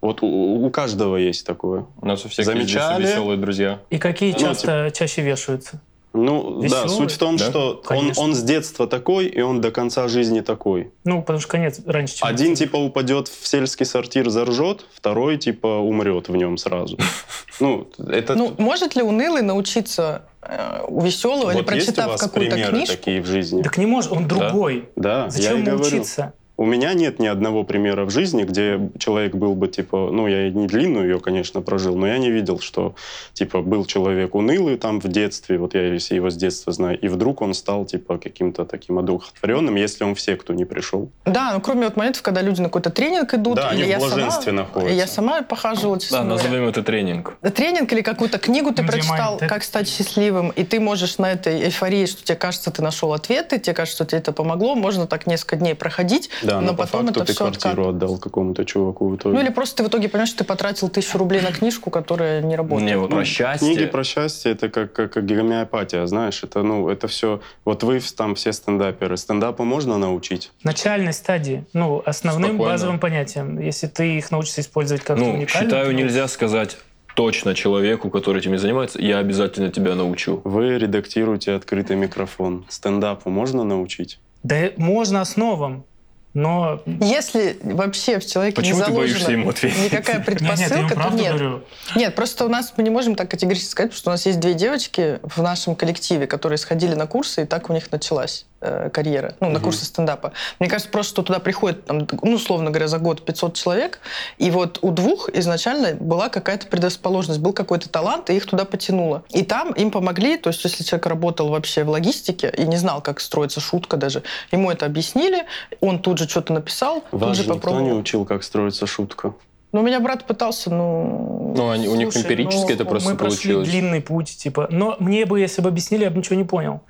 [0.00, 1.84] Вот у, у каждого есть такое.
[2.00, 3.02] У нас у всех Замечали?
[3.02, 3.80] есть веселые друзья.
[3.90, 5.80] И какие Ну, часто чаще вешаются?
[6.12, 6.88] Ну, да, Веселый?
[6.88, 7.44] суть в том, Да?
[7.48, 8.22] что он, Конечно.
[8.24, 10.90] он с детства такой, и он до конца жизни такой.
[11.04, 12.26] Ну, потому что конец раньше, чем...
[12.28, 16.96] Один, типа, упадет в сельский сортир, заржет, второй, типа, умрет в нем сразу.
[17.60, 18.34] Ну, это...
[18.36, 22.52] Ну, может ли унылый научиться э, у веселого или вот есть у прочитав вас какую-то
[22.52, 22.96] примеры книжку?
[22.96, 23.62] такие в жизни?
[23.62, 24.88] Так не может, он другой.
[24.96, 25.84] Да, я Зачем и говорю.
[25.84, 26.32] учиться?
[26.60, 30.50] У меня нет ни одного примера в жизни, где человек был бы, типа, ну, я
[30.50, 32.94] не длинную ее, конечно, прожил, но я не видел, что,
[33.32, 37.40] типа, был человек унылый там в детстве, вот я его с детства знаю, и вдруг
[37.40, 41.08] он стал, типа, каким-то таким одухотворенным, если он в секту не пришел.
[41.24, 43.96] Да, ну кроме вот моментов, когда люди на какой-то тренинг идут, Да, они в я
[43.96, 44.94] блаженстве сама, находятся.
[44.94, 46.42] Я сама похаживала, честно Да, говоря.
[46.42, 47.38] назовем это тренинг.
[47.54, 52.04] Тренинг или какую-то книгу ты прочитал, как стать счастливым, и ты можешь на этой эйфории,
[52.04, 55.56] что тебе кажется, ты нашел ответы, тебе кажется, что тебе это помогло, можно так несколько
[55.56, 59.08] дней проходить, Да, но, но по потом факту это ты все квартиру отдал какому-то чуваку
[59.08, 59.36] в итоге.
[59.36, 62.42] Ну или просто ты в итоге понимаешь, что ты потратил тысячу рублей на книжку, которая
[62.42, 62.86] не работает.
[62.90, 63.68] Не, вот Ну, про счастье.
[63.74, 67.40] Книги про счастье это как, как, как гомеопатия, знаешь, это ну это все.
[67.64, 70.50] Вот вы там все стендаперы, стендапу можно научить?
[70.64, 72.72] Начальной стадии, ну, основным Спокойно.
[72.72, 73.60] базовым понятием.
[73.60, 75.66] Если ты их научишься использовать как-то Ну, уникально...
[75.68, 76.78] считаю, то- нельзя сказать
[77.16, 80.40] точно человеку, который этим занимается, я обязательно тебя научу.
[80.44, 82.64] Вы редактируете открытый микрофон.
[82.68, 84.18] Стендапу можно научить?
[84.42, 85.84] Да можно основам,
[86.32, 86.80] но...
[86.86, 89.92] Если вообще в человеке Почему не ты заложена боишься ему ответить?
[89.92, 91.32] никакая Нет, нет, предпосылка, вам то нет.
[91.32, 91.64] говорю.
[91.96, 94.38] Нет, просто у нас мы не можем так категорически сказать, потому что у нас есть
[94.38, 98.90] две девочки в нашем коллективе, которые сходили на курсы, и так у них началась э,
[98.92, 99.62] карьера, ну, на Мгм.
[99.64, 100.32] курсы стендапа.
[100.58, 104.00] Мне кажется, просто что туда приходит, там, ну, условно говоря, за год 500 человек,
[104.38, 109.22] и вот у двух изначально была какая-то предрасположенность, был какой-то талант, и их туда потянуло.
[109.30, 113.00] И там им помогли, то есть если человек работал вообще в логистике и не знал,
[113.00, 115.44] как строится шутка даже, ему это объяснили,
[115.80, 117.98] он тут же что-то написал, тут Вас же же никто не попробовал.
[117.98, 119.34] учил, как строится шутка.
[119.72, 121.54] Ну, у меня брат пытался, ну...
[121.56, 123.68] Ну, они, у них Слушай, эмпирически ну, это просто мы прошли получилось.
[123.68, 124.66] длинный путь, типа.
[124.70, 126.80] Но мне бы, если бы объяснили, я бы ничего не понял.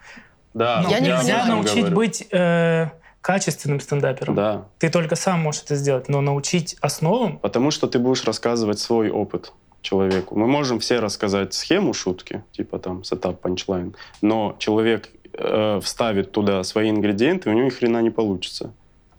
[0.55, 1.97] Да, Я не нельзя научить говорю.
[1.97, 2.89] быть э,
[3.21, 4.35] качественным стендапером.
[4.35, 8.79] Да, Ты только сам можешь это сделать, но научить основам потому что ты будешь рассказывать
[8.79, 10.37] свой опыт человеку.
[10.39, 16.63] Мы можем все рассказать схему шутки, типа там setup, punchline, но человек э, вставит туда
[16.65, 18.73] свои ингредиенты, у него ни хрена не получится.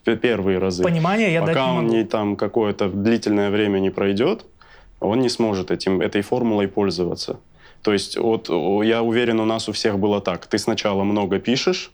[0.05, 0.83] В Первые разы.
[0.83, 1.95] понимания я дать Пока не он могу.
[1.95, 4.45] не там какое-то длительное время не пройдет,
[4.99, 7.39] он не сможет этим, этой формулой пользоваться.
[7.81, 8.49] То есть вот
[8.83, 10.45] я уверен, у нас у всех было так.
[10.47, 11.91] Ты сначала много пишешь,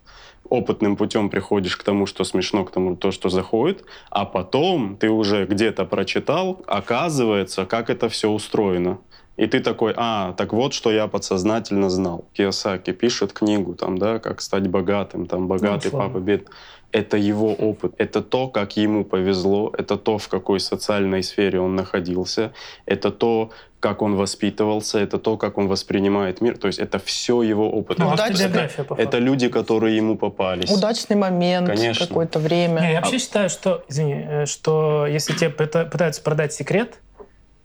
[0.49, 5.09] опытным путем приходишь к тому, что смешно, к тому, то, что заходит, а потом ты
[5.09, 8.99] уже где-то прочитал, оказывается, как это все устроено.
[9.37, 12.25] И ты такой, а, так вот, что я подсознательно знал.
[12.35, 16.09] Кiyosaki пишет книгу, там, да, как стать богатым, там, богатый условно.
[16.09, 16.47] папа, бед.
[16.91, 21.75] Это его опыт, это то, как ему повезло, это то, в какой социальной сфере он
[21.75, 22.53] находился,
[22.85, 26.57] это то, как он воспитывался, это то, как он воспринимает мир.
[26.57, 27.99] То есть это все его опыт.
[27.99, 30.71] Ну, это, автобиография, по это люди, которые ему попались.
[30.71, 32.07] Удачный момент, Конечно.
[32.07, 32.81] какое-то время.
[32.81, 36.99] Не, я вообще считаю, что, извини, э, что если тебе пыта- пытаются продать секрет,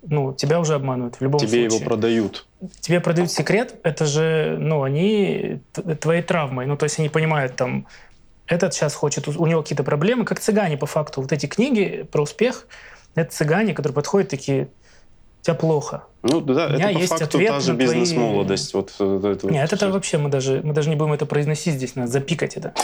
[0.05, 1.77] ну, тебя уже обманывают в любом Тебе случае.
[1.77, 2.47] его продают.
[2.81, 6.67] Тебе продают секрет, это же, ну, они т- твоей травмой.
[6.67, 7.87] Ну, то есть они понимают, там,
[8.47, 11.23] этот сейчас хочет, у него какие-то проблемы, как цыгане, по факту.
[11.23, 12.67] Вот эти книги про успех,
[13.15, 14.69] это цыгане, которые подходят такие,
[15.43, 16.07] тебя плохо.
[16.23, 18.75] Ну да, У меня это по есть факту ответ та же на твои- бизнес-молодость.
[18.75, 19.91] Вот, вот это вот Нет, это всё.
[19.93, 22.73] вообще мы даже, мы даже не будем это произносить здесь, надо запикать это.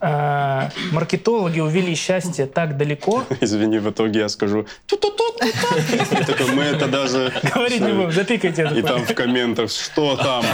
[0.00, 4.66] А, Маркетологи увели счастье так далеко, Извини, в итоге я скажу
[6.54, 7.32] Мы это даже...
[7.54, 8.74] говорить не будем, запикайте это.
[8.74, 10.44] И там в комментах, что там?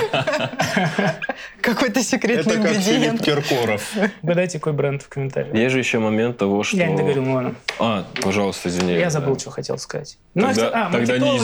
[1.60, 3.20] Какой-то секретный Это как Филипп.
[3.20, 3.92] Киркоров.
[4.22, 5.54] Угадайте, какой бренд в комментариях.
[5.54, 6.76] Есть же еще момент того, что...
[6.76, 7.54] Я не договорил, ну ладно.
[7.78, 8.94] А, пожалуйста, извини.
[8.94, 10.16] Я забыл, что хотел сказать.
[10.34, 11.38] Ну, Тогда, а, тогда не маркетологи-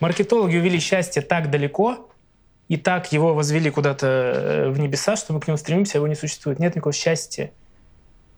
[0.00, 2.10] Маркетологи увели счастье так далеко,
[2.68, 6.06] и так его возвели куда-то э, в небеса, что мы к нему стремимся, а его
[6.06, 6.58] не существует.
[6.60, 7.52] Нет никакого счастья.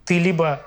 [0.04, 0.62] Ты либо,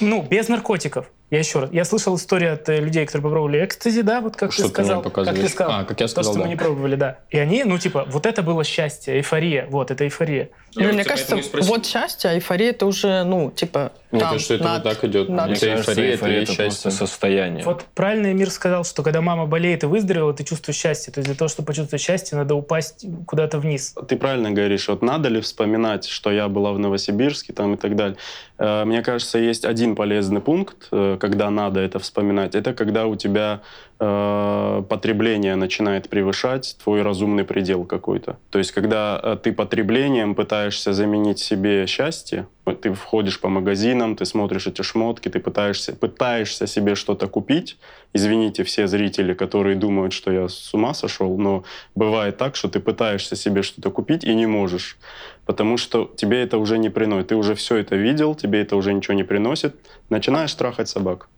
[0.00, 1.10] ну, без наркотиков.
[1.30, 1.70] Я еще раз.
[1.72, 4.74] Я слышал историю от э, людей, которые попробовали экстази, да, вот как Что ты ты
[4.74, 5.02] сказал.
[5.02, 5.44] как показываешь?
[5.44, 5.80] ты сказал.
[5.80, 6.46] А, как я То, сказал, что да.
[6.46, 7.18] мы не пробовали, да.
[7.28, 9.66] И они, ну, типа, вот это было счастье, эйфория.
[9.66, 10.48] Вот, это эйфория.
[10.78, 14.64] Ну, мне кажется, вот счастье, а эйфория это уже, ну, типа, Мне там, кажется, это
[14.64, 15.28] над- вот так идет.
[15.28, 16.90] над- Мне Это кажется, эйфория, это это счастье.
[16.90, 17.64] состояние.
[17.64, 21.12] Вот правильно Мир сказал, что когда мама болеет и выздоровела, ты чувствуешь счастье.
[21.12, 23.94] То есть для того, чтобы почувствовать счастье, надо упасть куда-то вниз.
[24.08, 27.96] Ты правильно говоришь, вот надо ли вспоминать, что я была в Новосибирске там и так
[27.96, 28.16] далее.
[28.58, 32.54] Э, Мне кажется, есть один полезный пункт, э, когда надо это вспоминать.
[32.54, 33.60] Это когда у тебя
[34.00, 38.36] э, потребление начинает превышать твой разумный предел какой-то.
[38.50, 42.46] То есть, когда ты потреблением пытаешься заменить себе счастье,
[42.82, 47.78] ты входишь по магазинам, ты смотришь эти шмотки, ты пытаешься, пытаешься себе что-то купить.
[48.12, 52.80] Извините все зрители, которые думают, что я с ума сошел, но бывает так, что ты
[52.80, 54.98] пытаешься себе что-то купить и не можешь,
[55.46, 57.28] потому что тебе это уже не приносит.
[57.28, 59.76] Ты уже все это видел, тебе это уже ничего не приносит.
[60.10, 61.28] Начинаешь трахать собак.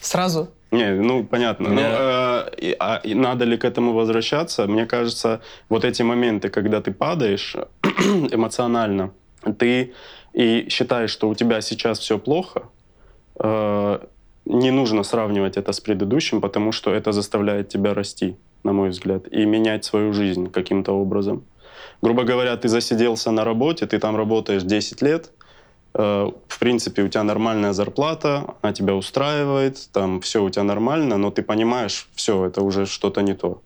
[0.00, 0.48] Сразу.
[0.72, 1.68] Не, ну понятно.
[1.68, 4.66] Но, Меня- э, и- а надо ли к этому возвращаться?
[4.66, 7.56] Мне кажется, вот эти моменты, когда ты падаешь
[8.32, 9.10] эмоционально,
[9.58, 9.92] ты
[10.32, 12.62] и считаешь, что у тебя сейчас все плохо,
[13.40, 13.98] э,
[14.44, 19.22] не нужно сравнивать это с предыдущим, потому что это заставляет тебя расти, на мой взгляд,
[19.32, 21.42] и менять свою жизнь каким-то образом.
[22.02, 25.35] Грубо говоря, ты засиделся на работе, ты там работаешь 10 лет, э,
[25.96, 31.30] в принципе, у тебя нормальная зарплата, она тебя устраивает, там все у тебя нормально, но
[31.30, 33.62] ты понимаешь, все, это уже что-то не то.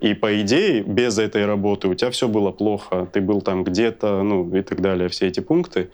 [0.00, 4.22] И по идее, без этой работы у тебя все было плохо, ты был там где-то,
[4.22, 5.90] ну и так далее, все эти пункты.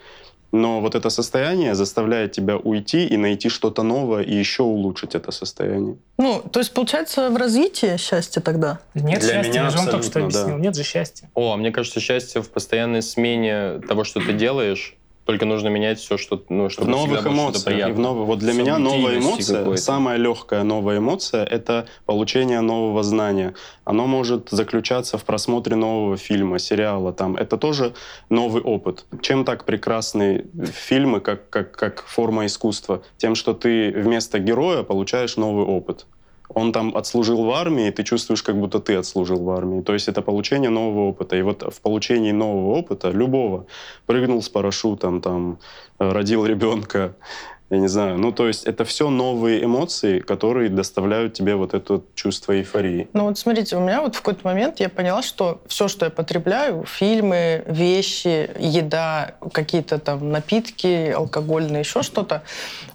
[0.52, 5.32] Но вот это состояние заставляет тебя уйти и найти что-то новое и еще улучшить это
[5.32, 5.96] состояние.
[6.18, 8.78] Ну, то есть, получается, в развитии счастье тогда?
[8.94, 10.40] Нет Для счастья, меня я же вам только что абсолютно, да.
[10.42, 10.62] объяснил.
[10.62, 11.30] Нет же счастья.
[11.34, 14.94] О, а мне кажется, счастье в постоянной смене того, что ты делаешь.
[15.24, 17.88] Только нужно менять все, что, ну, В чтобы новых было что-то эмоциях.
[17.88, 23.02] И в новых, вот для меня новая эмоция, самая легкая новая эмоция, это получение нового
[23.04, 23.54] знания.
[23.84, 27.12] Оно может заключаться в просмотре нового фильма, сериала.
[27.12, 27.36] Там.
[27.36, 27.94] Это тоже
[28.30, 29.06] новый опыт.
[29.20, 33.02] Чем так прекрасны фильмы, как, как, как форма искусства?
[33.16, 36.06] Тем, что ты вместо героя получаешь новый опыт.
[36.48, 39.82] Он там отслужил в армии, ты чувствуешь, как будто ты отслужил в армии.
[39.82, 41.36] То есть это получение нового опыта.
[41.36, 43.66] И вот в получении нового опыта, любого,
[44.06, 45.58] прыгнул с парашютом, там,
[45.98, 47.14] э, родил ребенка,
[47.72, 48.18] я не знаю.
[48.18, 53.08] Ну, то есть это все новые эмоции, которые доставляют тебе вот это чувство эйфории.
[53.14, 56.10] Ну вот смотрите, у меня вот в какой-то момент я поняла, что все, что я
[56.10, 62.42] потребляю, фильмы, вещи, еда, какие-то там напитки, алкогольные, еще что-то,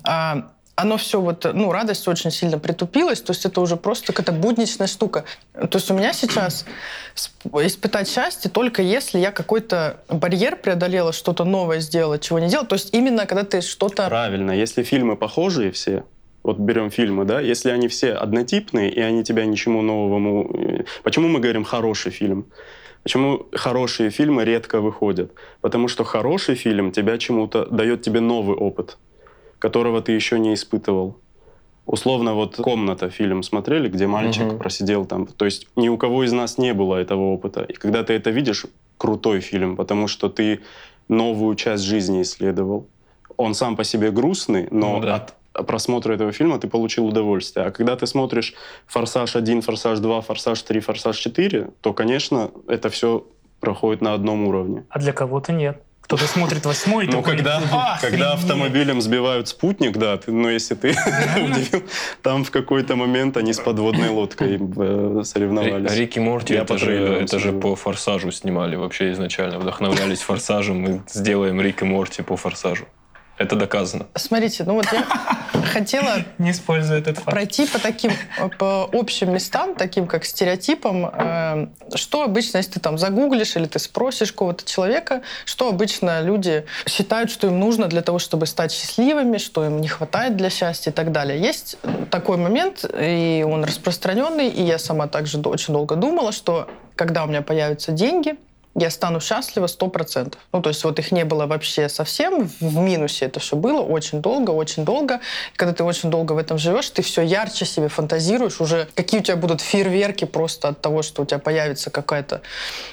[0.03, 4.31] а, оно все вот, ну, радость очень сильно притупилась, то есть это уже просто какая-то
[4.31, 5.25] будничная штука.
[5.53, 6.65] То есть у меня сейчас
[7.63, 12.67] испытать счастье только если я какой-то барьер преодолела, что-то новое сделала, чего не делала.
[12.67, 14.07] То есть именно когда ты что-то...
[14.07, 14.51] Правильно.
[14.51, 16.03] Если фильмы похожие все,
[16.43, 20.51] вот берем фильмы, да, если они все однотипные, и они тебя ничему новому...
[20.53, 22.45] Э, почему мы говорим «хороший фильм»?
[23.01, 25.31] Почему хорошие фильмы редко выходят?
[25.61, 28.97] Потому что хороший фильм тебя чему-то дает тебе новый опыт,
[29.59, 31.17] которого ты еще не испытывал.
[31.85, 34.57] Условно, вот «Комната» фильм смотрели, где мальчик угу.
[34.57, 35.25] просидел там.
[35.25, 37.63] То есть ни у кого из нас не было этого опыта.
[37.63, 38.65] И когда ты это видишь,
[38.97, 40.59] крутой фильм, потому что ты
[41.07, 42.87] новую часть жизни исследовал.
[43.37, 45.15] Он сам по себе грустный, но ну, да.
[45.15, 47.67] от просмотра этого фильма ты получил удовольствие.
[47.67, 48.53] А когда ты смотришь
[48.87, 53.25] «Форсаж 1», «Форсаж 2», «Форсаж 3», «Форсаж 4», то, конечно, это все
[53.59, 54.85] проходит на одном уровне.
[54.89, 55.81] А для кого-то нет.
[56.07, 60.91] Кто-то смотрит восьмой, Ну, когда, «А, когда автомобилем сбивают спутник, да, ты, ну, если ты
[60.91, 61.83] удивил,
[62.21, 65.93] там в какой-то момент они с подводной лодкой э, соревновались.
[65.93, 69.59] Рики Морти, Я это, же, это же по «Форсажу» снимали вообще изначально.
[69.59, 72.85] Вдохновлялись «Форсажем», мы сделаем Рик и Морти по «Форсажу».
[73.37, 74.07] Это доказано.
[74.15, 75.05] Смотрите, ну вот я
[75.73, 77.29] хотела не используя этот факт.
[77.29, 78.11] пройти по таким
[78.57, 83.77] по общим местам, таким как стереотипам, э, что обычно, если ты там загуглишь или ты
[83.77, 89.37] спросишь кого-то человека, что обычно люди считают, что им нужно для того, чтобы стать счастливыми,
[89.37, 91.39] что им не хватает для счастья и так далее.
[91.39, 91.77] Есть
[92.09, 97.27] такой момент, и он распространенный, и я сама также очень долго думала, что когда у
[97.27, 98.35] меня появятся деньги,
[98.77, 100.35] я стану счастлива 100%.
[100.53, 104.21] Ну, то есть вот их не было вообще совсем, в минусе это все было очень
[104.21, 105.19] долго, очень долго.
[105.53, 109.19] И когда ты очень долго в этом живешь, ты все ярче себе фантазируешь, уже какие
[109.19, 112.41] у тебя будут фейерверки просто от того, что у тебя появится какая-то,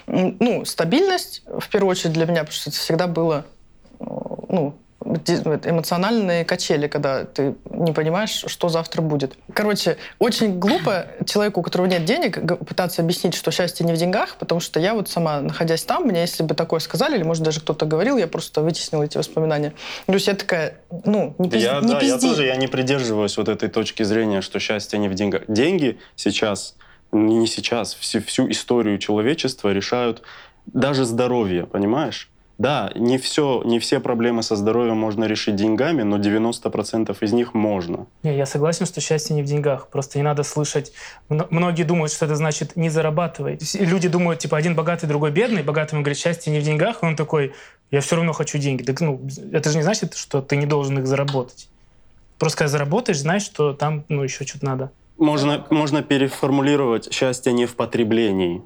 [0.06, 3.44] ну, стабильность, в первую очередь для меня, потому что это всегда было
[4.00, 9.36] ну, эмоциональные качели, когда ты не понимаешь, что завтра будет.
[9.52, 14.36] Короче, очень глупо человеку, у которого нет денег, пытаться объяснить, что счастье не в деньгах,
[14.36, 17.60] потому что я вот сама, находясь там, мне если бы такое сказали, или, может, даже
[17.60, 19.74] кто-то говорил, я просто вытеснила эти воспоминания.
[20.06, 22.24] То есть я такая, ну, не, пизди, я, не да, пизди.
[22.24, 25.42] Я тоже я не придерживаюсь вот этой точки зрения, что счастье не в деньгах.
[25.48, 26.76] Деньги сейчас,
[27.12, 30.22] не сейчас, всю, всю историю человечества решают
[30.66, 32.30] даже здоровье, понимаешь?
[32.56, 37.52] Да, не все, не все проблемы со здоровьем можно решить деньгами, но 90% из них
[37.52, 38.06] можно.
[38.22, 39.88] Не, я согласен, что счастье не в деньгах.
[39.88, 40.92] Просто не надо слышать.
[41.28, 43.58] Многие думают, что это значит не зарабатывай.
[43.74, 45.64] Люди думают, типа, один богатый, другой бедный.
[45.64, 47.02] Богатый ему говорит, счастье не в деньгах.
[47.02, 47.54] И он такой,
[47.90, 48.84] я все равно хочу деньги.
[48.84, 49.20] Так, ну,
[49.52, 51.68] это же не значит, что ты не должен их заработать.
[52.38, 54.92] Просто когда заработаешь, знаешь, что там ну, еще что-то надо.
[55.18, 58.62] Можно, можно переформулировать счастье не в потреблении.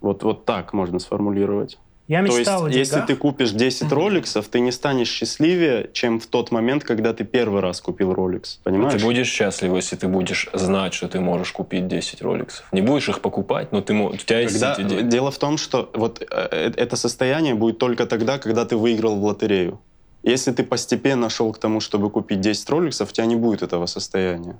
[0.00, 1.78] Вот, вот так можно сформулировать.
[2.08, 6.26] Я мечтал То есть, если ты купишь 10 роликсов, ты не станешь счастливее, чем в
[6.26, 8.60] тот момент, когда ты первый раз купил роликс.
[8.64, 8.94] Понимаешь?
[8.94, 12.66] А ты будешь счастлив, если ты будешь знать, что ты можешь купить 10 роликсов.
[12.72, 15.10] Не будешь их покупать, но ты, у тебя есть когда, эти деньги.
[15.10, 19.16] Дело в том, что вот э, э, это состояние будет только тогда, когда ты выиграл
[19.16, 19.78] в лотерею.
[20.22, 23.84] Если ты постепенно шел к тому, чтобы купить 10 роликсов, у тебя не будет этого
[23.84, 24.58] состояния.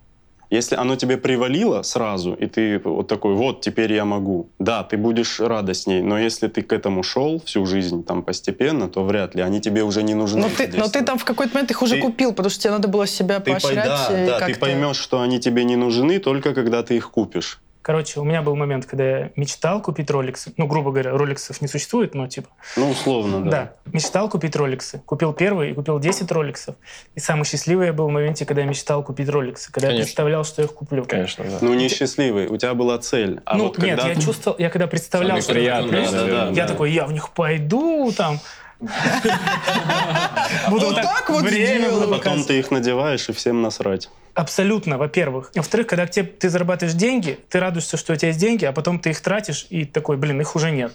[0.51, 4.97] Если оно тебе привалило сразу, и ты вот такой, вот, теперь я могу, да, ты
[4.97, 9.43] будешь радостней, но если ты к этому шел всю жизнь там постепенно, то вряд ли,
[9.43, 10.41] они тебе уже не нужны.
[10.41, 12.73] Но ты, но ты там в какой-то момент их уже ты, купил, потому что тебе
[12.73, 13.85] надо было себя ты поощрять.
[13.85, 17.61] Да, да, ты поймешь, что они тебе не нужны только когда ты их купишь.
[17.89, 20.53] Короче, у меня был момент, когда я мечтал купить роликсы.
[20.59, 22.51] Ну, грубо говоря, роликсов не существует, но типа...
[22.77, 23.51] Ну, условно, да.
[23.51, 23.73] Да.
[23.95, 25.01] Мечтал купить роликсы.
[25.07, 26.75] Купил первый и купил 10 роликсов.
[27.15, 29.73] И самый счастливый я был в моменте, когда я мечтал купить роликсы.
[29.73, 30.01] Когда Конечно.
[30.01, 31.07] я представлял, что я их куплю.
[31.07, 31.59] Конечно, да.
[31.63, 32.49] Ну, не счастливый.
[32.49, 33.41] У тебя была цель.
[33.47, 34.13] А ну, вот нет, когда...
[34.13, 34.59] я чувствовал...
[34.59, 38.39] Я когда представлял, что я куплю, да, да, я такой, я в них пойду, там...
[38.81, 38.91] Буду
[40.89, 44.11] вот так вот время Потом ты их надеваешь, и всем насрать.
[44.39, 45.51] Абсолютно, во-первых.
[45.57, 49.01] Во-вторых, когда тебе, ты зарабатываешь деньги, ты радуешься, что у тебя есть деньги, а потом
[49.01, 50.93] ты их тратишь, и такой, блин, их уже нет.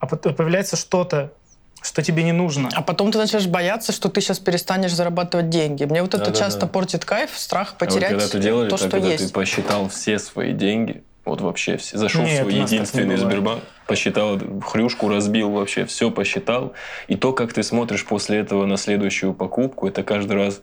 [0.00, 1.32] А потом появляется что-то,
[1.80, 2.68] что тебе не нужно.
[2.72, 5.84] А потом ты начнешь бояться, что ты сейчас перестанешь зарабатывать деньги.
[5.84, 6.66] Мне вот это да, часто да.
[6.66, 9.28] портит кайф, страх потерять а вот когда ты делали, то, так, что когда есть.
[9.28, 14.40] ты посчитал все свои деньги, вот вообще все, зашел Нет, в свой единственный Сбербанк, посчитал
[14.66, 16.72] хрюшку, разбил вообще, все посчитал.
[17.06, 20.60] И то, как ты смотришь после этого на следующую покупку, это каждый раз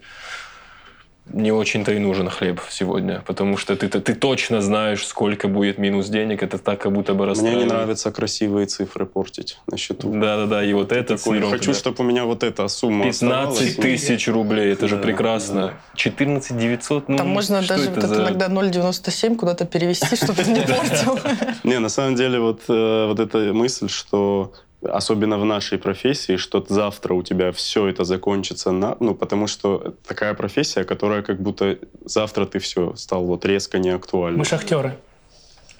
[1.32, 5.78] не очень-то и нужен хлеб сегодня, потому что ты, ты, ты точно знаешь, сколько будет
[5.78, 10.10] минус денег, это так, как будто бы Мне не нравится красивые цифры портить на счету.
[10.12, 11.77] Да-да-да, и вот это Такой, Хочу, да.
[11.77, 15.62] чтобы у меня вот эта сумма 15 тысяч рублей, это да, же прекрасно.
[15.62, 15.73] Да.
[15.96, 18.23] 14 900, ну Там можно даже вот за...
[18.23, 21.19] иногда 0,97 куда-то перевести, чтобы ты не портил.
[21.63, 26.65] Не, на самом деле вот, э, вот эта мысль, что особенно в нашей профессии, что
[26.67, 31.77] завтра у тебя все это закончится, на, ну, потому что такая профессия, которая как будто
[32.06, 34.40] завтра ты все стал вот резко неактуальным.
[34.40, 34.98] Мы шахтеры.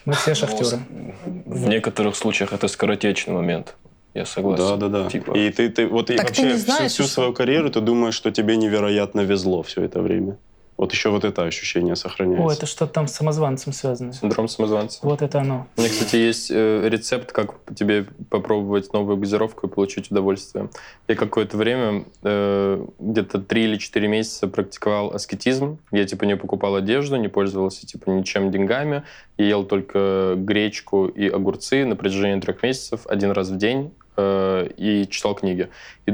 [0.06, 0.80] Мы все шахтеры.
[1.46, 3.76] В некоторых случаях это скоротечный момент.
[4.14, 4.66] Я согласен.
[4.66, 5.10] Да, да, да.
[5.10, 7.70] Типа, И ты, ты вот и Так ты вообще не знаешь, всю, всю свою карьеру
[7.70, 10.38] ты думаешь, что тебе невероятно везло все это время.
[10.80, 12.46] Вот еще вот это ощущение сохраняется.
[12.48, 14.14] О, это что-то там с самозванцем связано.
[14.14, 15.00] Синдром самозванца.
[15.02, 15.68] Вот это оно.
[15.76, 20.70] У меня, кстати, есть э, рецепт, как тебе попробовать новую газировку и получить удовольствие.
[21.10, 25.80] Я какое-то время, э, где-то 3 или 4 месяца практиковал аскетизм.
[25.92, 29.04] Я, типа, не покупал одежду, не пользовался, типа, ничем деньгами.
[29.38, 34.70] Я ел только гречку и огурцы на протяжении трех месяцев, один раз в день, э,
[34.78, 35.68] и читал книги.
[36.06, 36.14] И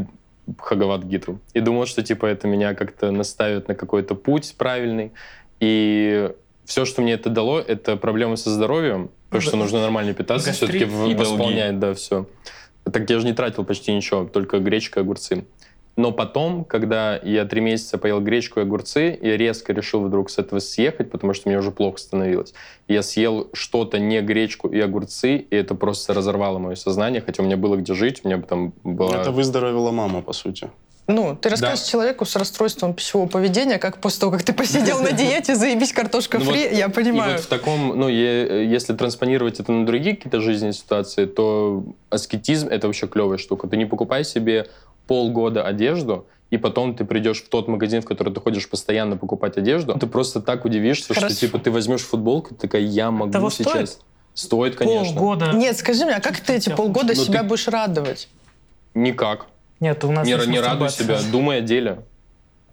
[0.57, 1.39] Хагават Гиту.
[1.53, 5.11] И думал, что, типа, это меня как-то наставит на какой-то путь правильный.
[5.59, 6.31] И
[6.65, 10.85] все, что мне это дало, это проблемы со здоровьем, потому что нужно нормально питаться, все-таки
[10.85, 12.27] восполнять, да, все.
[12.83, 15.45] Так я же не тратил почти ничего, только гречка огурцы.
[15.97, 20.37] Но потом, когда я три месяца поел гречку и огурцы, я резко решил вдруг с
[20.37, 22.53] этого съехать, потому что мне уже плохо становилось.
[22.89, 27.45] Я съел что-то не гречку и огурцы, и это просто разорвало мое сознание, хотя у
[27.45, 29.21] меня было где жить, у меня там была...
[29.21, 30.69] Это выздоровела мама, по сути.
[31.07, 35.11] Ну, ты расскажешь человеку с расстройством пищевого поведения, как после того, как ты посидел на
[35.11, 37.33] диете, заебись картошка Ну фри, вот- я И понимаю.
[37.33, 42.67] вот в таком, ну, е- если транспонировать это на другие какие-то жизненные ситуации, то аскетизм—
[42.69, 43.67] это вообще клевая штука.
[43.67, 44.65] Ты не покупай себе
[45.07, 49.57] полгода одежду, и потом ты придешь в тот магазин, в который ты ходишь постоянно покупать
[49.57, 51.29] одежду, ты просто так удивишься, Хорошо.
[51.29, 53.71] что типа ты возьмешь футболку, ты такая, я могу Того сейчас...
[53.71, 53.99] стоит?
[54.33, 55.15] Стоит, конечно.
[55.17, 55.53] Полгода.
[55.53, 58.27] Нет, скажи мне, а как ты эти полгода Ну, себя ты- будешь радовать?
[58.93, 59.47] Никак.
[59.79, 62.03] Нет, у нас Не, не радуй себя, думай о деле.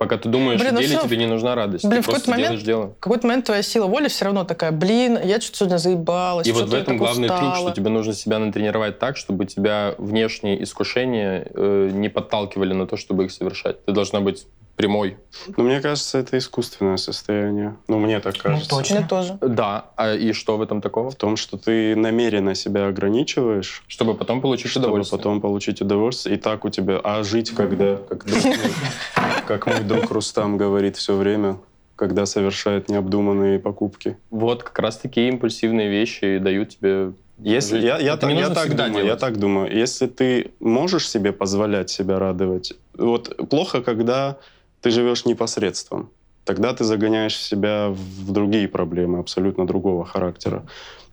[0.03, 1.07] Пока ты думаешь Блин, о ну деле, всё.
[1.07, 1.85] тебе не нужна радость.
[1.85, 2.97] Блин, ты в какой-то момент- дело.
[2.99, 6.69] Какой-то момент твоя сила воли все равно такая, блин, я что-то сегодня заебалась, И вот
[6.69, 7.71] в этом главный трюк, устала».
[7.71, 12.97] что тебе нужно себя натренировать так, чтобы тебя внешние искушения э, не подталкивали на то,
[12.97, 13.85] чтобы их совершать.
[13.85, 14.45] Ты должна быть
[14.77, 15.17] прямой.
[15.57, 17.77] Но мне кажется, это искусственное состояние.
[17.89, 18.69] Ну, мне так кажется.
[18.69, 18.99] точно.
[19.01, 19.39] Мне тоже.
[19.41, 21.11] Да, а и что в этом такого?
[21.11, 25.19] В том, что ты намеренно себя ограничиваешь, Чтобы потом получить чтобы удовольствие.
[25.19, 26.37] потом получить удовольствие.
[26.37, 27.01] И так у тебя...
[27.05, 27.99] А жить когда?
[29.47, 31.59] Как, мой- друг Рустам говорит все время,
[31.97, 34.17] когда совершает необдуманные покупки.
[34.31, 38.75] Вот как раз такие импульсивные вещи и дают тебе Если, я, я, так, я так
[38.75, 39.77] думаю, я так думаю.
[39.77, 44.39] Если ты можешь себе позволять себя радовать, вот плохо, когда
[44.83, 46.11] ты живешь непосредством.
[46.45, 50.65] Тогда ты загоняешь себя в другие проблемы абсолютно другого характера.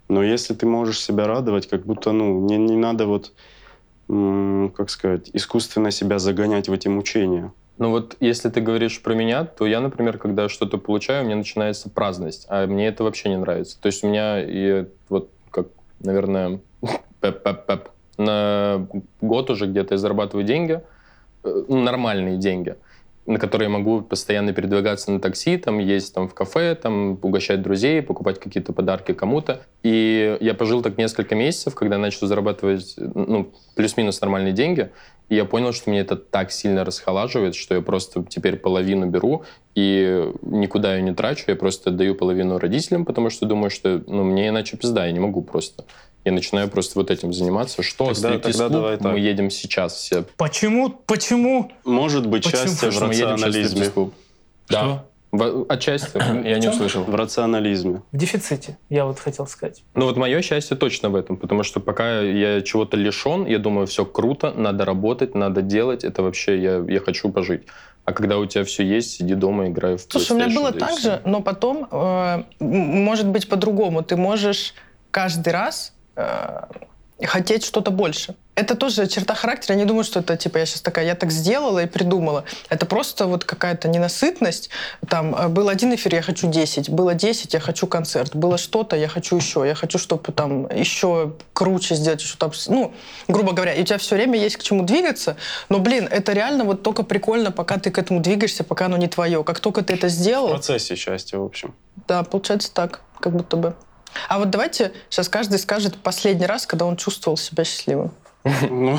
[0.08, 3.32] Но если ты можешь себя радовать, как будто, ну, не, не надо вот,
[4.76, 7.54] как сказать, искусственно себя загонять в эти мучения.
[7.78, 11.38] Ну вот если ты говоришь про меня, то я, например, когда что-то получаю, у меня
[11.38, 13.80] начинается праздность, а мне это вообще не нравится.
[13.80, 15.68] То есть у меня и вот как,
[16.02, 16.60] наверное,
[17.22, 18.86] пеп-пеп-пеп, на
[19.22, 20.82] год уже где-то я зарабатываю деньги,
[21.44, 22.76] э, нормальные деньги,
[23.30, 28.02] на которые могу постоянно передвигаться на такси, там есть там в кафе, там угощать друзей,
[28.02, 29.62] покупать какие-то подарки кому-то.
[29.84, 34.90] И я пожил так несколько месяцев, когда начал зарабатывать ну, плюс-минус нормальные деньги,
[35.30, 39.44] и я понял, что меня это так сильно расхолаживает, что я просто теперь половину беру
[39.76, 41.44] и никуда ее не трачу.
[41.48, 45.20] Я просто даю половину родителям, потому что думаю, что ну, мне иначе пизда, я не
[45.20, 45.86] могу просто.
[46.26, 47.82] Я начинаю просто вот этим заниматься.
[47.82, 48.72] Что, Тогда- тогда стриптиз-клуб?
[48.72, 49.12] давай так.
[49.14, 50.26] Мы едем сейчас все.
[50.38, 50.90] Почему?
[50.90, 51.72] Почему?
[51.86, 52.64] Может быть, Почему?
[52.64, 53.92] счастье в рационализме.
[54.70, 54.80] Да.
[54.80, 55.06] Что?
[55.32, 56.18] В- Отчасти.
[56.48, 57.04] Я не услышал.
[57.04, 58.02] В рационализме.
[58.12, 59.84] В дефиците, я вот хотел сказать.
[59.94, 63.86] Ну вот мое счастье точно в этом, потому что пока я чего-то лишен, я думаю,
[63.86, 67.62] все круто, надо работать, надо делать, это вообще я, я хочу пожить.
[68.06, 70.80] А когда у тебя все есть, сиди дома, играй в Слушай, у меня было и
[70.80, 74.02] так же, но потом э, может быть по-другому.
[74.02, 74.74] Ты можешь
[75.12, 75.94] каждый раз
[77.26, 78.36] хотеть что-то больше.
[78.56, 79.76] Это тоже черта характера.
[79.76, 82.44] Я не думаю, что это типа я сейчас такая, я так сделала и придумала.
[82.70, 84.70] Это просто вот какая-то ненасытность.
[85.08, 86.90] Там э, был один эфир, я хочу 10.
[86.90, 88.36] Было 10, я хочу концерт.
[88.36, 89.64] Было что-то, я хочу еще.
[89.66, 92.94] Я хочу, чтобы там еще круче сделать, там, ну,
[93.28, 95.38] грубо говоря, и у тебя все время есть к чему двигаться.
[95.70, 99.08] Но, блин, это реально вот только прикольно, пока ты к этому двигаешься, пока оно не
[99.08, 99.44] твое.
[99.44, 101.76] Как только ты это В сделал, процессе счастья, в общем.
[102.08, 103.76] да, получается так, как будто бы.
[104.28, 108.12] А вот давайте сейчас каждый скажет последний раз, когда он чувствовал себя счастливым.
[108.70, 108.98] Ну,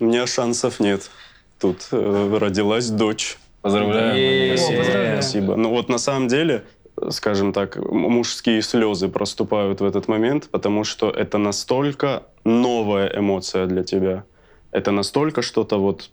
[0.00, 1.10] у меня шансов нет.
[1.58, 3.38] Тут э, родилась дочь.
[3.62, 4.56] Поздравляем.
[4.56, 4.78] Спасибо.
[4.78, 5.22] поздравляю.
[5.22, 5.56] Спасибо.
[5.56, 6.64] Ну вот на самом деле,
[7.10, 13.82] скажем так, мужские слезы проступают в этот момент, потому что это настолько новая эмоция для
[13.82, 14.24] тебя.
[14.70, 16.10] Это настолько что-то вот,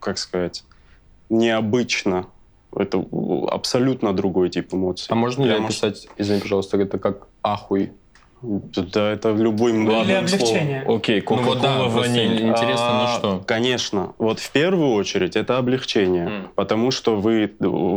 [0.00, 0.64] как сказать,
[1.28, 2.26] необычно.
[2.76, 3.04] Это
[3.50, 5.06] абсолютно другой тип эмоций.
[5.10, 7.92] А можно ли описать, извини, пожалуйста, это как ахуй?
[8.46, 10.82] Да, это любой Или Ладно, облегчение.
[10.86, 12.42] Окей, Ну вот да, ваниль.
[12.42, 13.42] интересно, на А, что?
[13.46, 14.12] Конечно.
[14.18, 16.48] Вот в первую очередь это облегчение, М.
[16.54, 17.50] потому что вы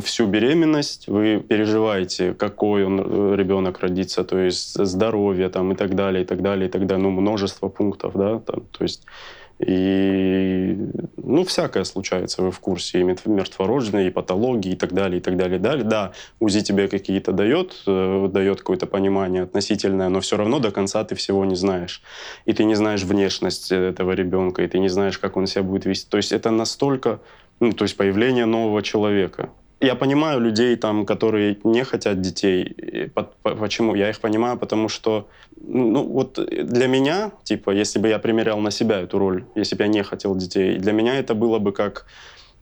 [0.06, 5.96] всю беременность вы переживаете, какой он э, ребенок родится, то есть здоровье там и так
[5.96, 7.04] далее, и так далее, и так далее.
[7.04, 9.04] Ну, множество пунктов, да, там, то есть
[9.60, 10.78] и,
[11.18, 15.22] ну, всякое случается, вы в курсе, и мертв- мертворожденные, и патологии, и так далее, и
[15.22, 15.84] так далее, далее.
[15.84, 21.04] Да, УЗИ тебе какие-то дает, э, дает какое-то понимание относительное, но все равно до конца
[21.04, 22.04] ты всего не знаешь.
[22.46, 25.86] И ты не знаешь внешность этого ребенка, и ты не знаешь, как он себя будет
[25.86, 26.08] вести.
[26.10, 27.20] То есть это настолько,
[27.60, 29.50] ну, то есть появление нового человека.
[29.80, 32.76] Я понимаю людей, там, которые не хотят детей.
[33.44, 33.96] Почему?
[33.96, 38.72] Я их понимаю, потому что, ну, вот для меня, типа, если бы я примерял на
[38.72, 42.08] себя эту роль, если бы я не хотел детей, для меня это было бы как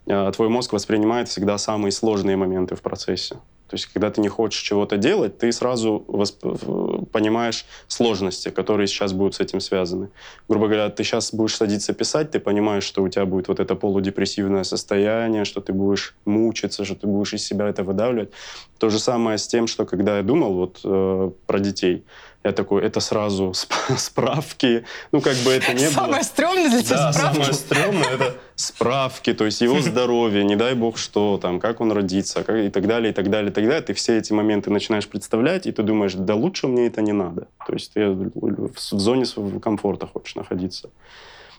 [0.07, 3.37] э, твой мозг воспринимает всегда самые сложные моменты в процессе.
[3.67, 9.13] То есть, когда ты не хочешь чего-то делать, ты сразу восп- понимаешь сложности, которые сейчас
[9.13, 10.09] будут с этим связаны.
[10.47, 13.75] Грубо говоря, ты сейчас будешь садиться писать, ты понимаешь, что у тебя будет вот это
[13.75, 18.31] полудепрессивное состояние, что ты будешь мучиться, что ты будешь из себя это выдавливать.
[18.77, 22.05] То же самое с тем, что когда я думал вот э, про детей,
[22.45, 25.91] я такой, это сразу сп- справки, ну как бы это не было.
[26.05, 27.35] Самое стрёмное для тебя Да, справки.
[27.35, 31.91] самое стрёмное это справки, то есть его здоровье, не дай бог что, там, как он
[31.91, 33.81] родится, как, и так далее, и так далее, и так далее.
[33.81, 37.47] Ты все эти моменты начинаешь представлять, и ты думаешь, да лучше мне это не надо.
[37.67, 38.31] То есть ты в
[38.75, 40.89] в зоне своего комфорта хочешь находиться.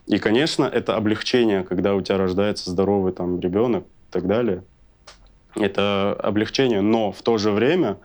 [0.06, 4.62] И, конечно, это облегчение, когда у тебя рождается здоровый там ребенок и так далее.
[5.54, 7.96] Это облегчение, но в то же время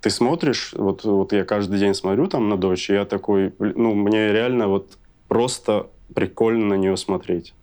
[0.00, 3.94] ты смотришь, вот, вот я каждый день смотрю там на дочь, и я такой, ну,
[3.94, 7.54] мне реально вот просто прикольно на нее смотреть.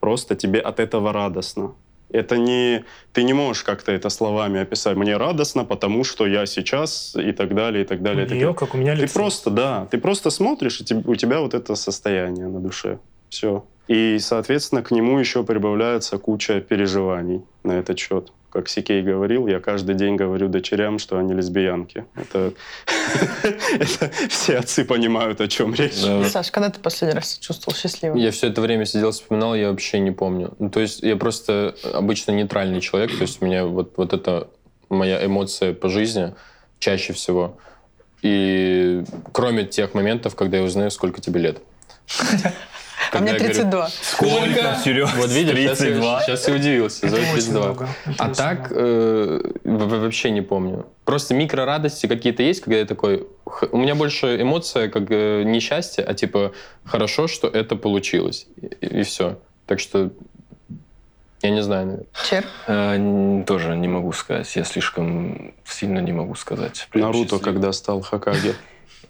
[0.00, 1.72] Просто тебе от этого радостно.
[2.10, 2.84] Это не...
[3.12, 4.96] Ты не можешь как-то это словами описать.
[4.96, 8.26] Мне радостно, потому что я сейчас и так далее, и так У далее.
[8.26, 9.14] так нее, как у меня ты лицо.
[9.14, 12.98] просто, да, ты просто смотришь, и у тебя вот это состояние на душе.
[13.28, 13.64] Все.
[13.88, 18.32] И, соответственно, к нему еще прибавляется куча переживаний на этот счет.
[18.50, 22.06] Как Сикей говорил, я каждый день говорю дочерям, что они лесбиянки.
[22.14, 22.54] Это,
[23.72, 25.94] это все отцы понимают, о чем речь.
[26.30, 28.16] Саш, когда ты последний раз чувствовал счастливым?
[28.16, 30.54] Я все это время сидел, вспоминал, я вообще не помню.
[30.58, 34.48] Ну, то есть я просто обычно нейтральный человек, то есть у меня вот, вот это
[34.88, 36.34] моя эмоция по жизни
[36.78, 37.58] чаще всего.
[38.22, 41.58] И кроме тех моментов, когда я узнаю, сколько тебе лет.
[43.12, 43.88] А мне Когда я говорю, 32.
[44.02, 45.14] Сколько, Сереж?
[45.14, 46.04] Вот видишь, сейчас, 32.
[46.12, 47.06] я, сейчас я удивился.
[47.06, 47.64] Это Зоя очень 32.
[47.64, 47.88] много.
[48.06, 48.80] Это А очень так много.
[48.84, 50.86] э, вообще не помню.
[51.04, 53.26] Просто микрорадости какие-то есть, когда я такой...
[53.72, 56.52] У меня больше эмоция как э, не счастье, а типа
[56.84, 58.46] хорошо, что это получилось.
[58.80, 59.38] И, все.
[59.66, 60.10] Так что
[61.42, 61.86] я не знаю.
[61.86, 62.06] наверное.
[62.28, 62.44] Чер.
[62.66, 64.54] Э, Тоже не могу сказать.
[64.56, 66.88] Я слишком сильно не могу сказать.
[66.94, 68.54] Наруто, когда стал Хакаге.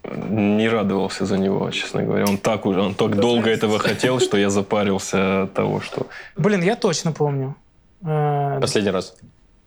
[0.03, 2.25] Не радовался за него, честно говоря.
[2.25, 6.07] Он так уже, он так долго этого хотел, что я запарился от того, что...
[6.37, 7.55] Блин, я точно помню.
[8.01, 9.15] Э, Последний раз.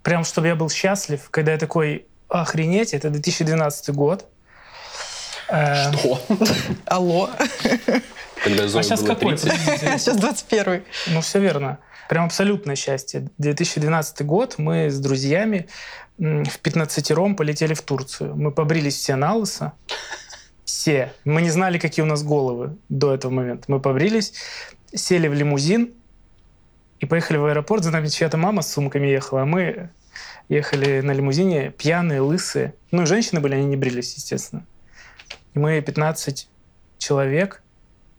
[0.02, 4.24] Прям, чтобы я был счастлив, когда я такой, охренеть, это 2012 год.
[5.48, 5.92] Э,
[6.86, 7.28] Алло.
[8.42, 9.36] Когда Зоя А сейчас какой?
[9.36, 10.00] 30.
[10.00, 11.78] Сейчас 21 Ну, все верно.
[12.12, 13.30] Прям абсолютное счастье.
[13.38, 15.66] 2012 год мы с друзьями
[16.18, 18.36] в 15 полетели в Турцию.
[18.36, 19.72] Мы побрились все на лысо.
[20.66, 21.14] Все.
[21.24, 23.64] Мы не знали, какие у нас головы до этого момента.
[23.68, 24.34] Мы побрились,
[24.94, 25.94] сели в лимузин
[27.00, 27.82] и поехали в аэропорт.
[27.82, 29.88] За нами чья-то мама с сумками ехала, а мы
[30.50, 32.74] ехали на лимузине пьяные, лысые.
[32.90, 34.66] Ну, и женщины были, они не брились, естественно.
[35.54, 36.46] И мы 15
[36.98, 37.62] человек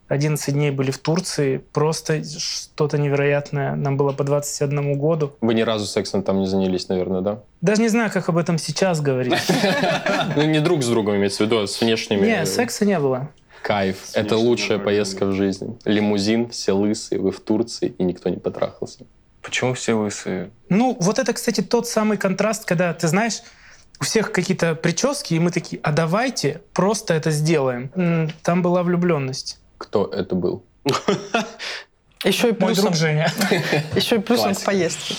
[0.07, 1.57] 11 дней были в Турции.
[1.71, 3.75] Просто что-то невероятное.
[3.75, 5.33] Нам было по 21 году.
[5.41, 7.39] Вы ни разу сексом там не занялись, наверное, да?
[7.61, 9.33] Даже не знаю, как об этом сейчас говорить.
[10.35, 12.25] Ну, не друг с другом имеется в виду, а с внешними.
[12.25, 13.29] Не, секса не было.
[13.61, 13.97] Кайф.
[14.13, 15.77] Это лучшая поездка в жизни.
[15.85, 19.05] Лимузин, все лысые, вы в Турции, и никто не потрахался.
[19.41, 20.51] Почему все лысые?
[20.69, 23.41] Ну, вот это, кстати, тот самый контраст, когда, ты знаешь,
[23.99, 27.91] у всех какие-то прически, и мы такие, а давайте просто это сделаем.
[28.41, 29.59] Там была влюбленность.
[29.84, 30.63] Кто это был?
[32.23, 33.29] Еще и Мой плюсом, друг Женя.
[33.95, 35.13] еще и плюсом к поездке.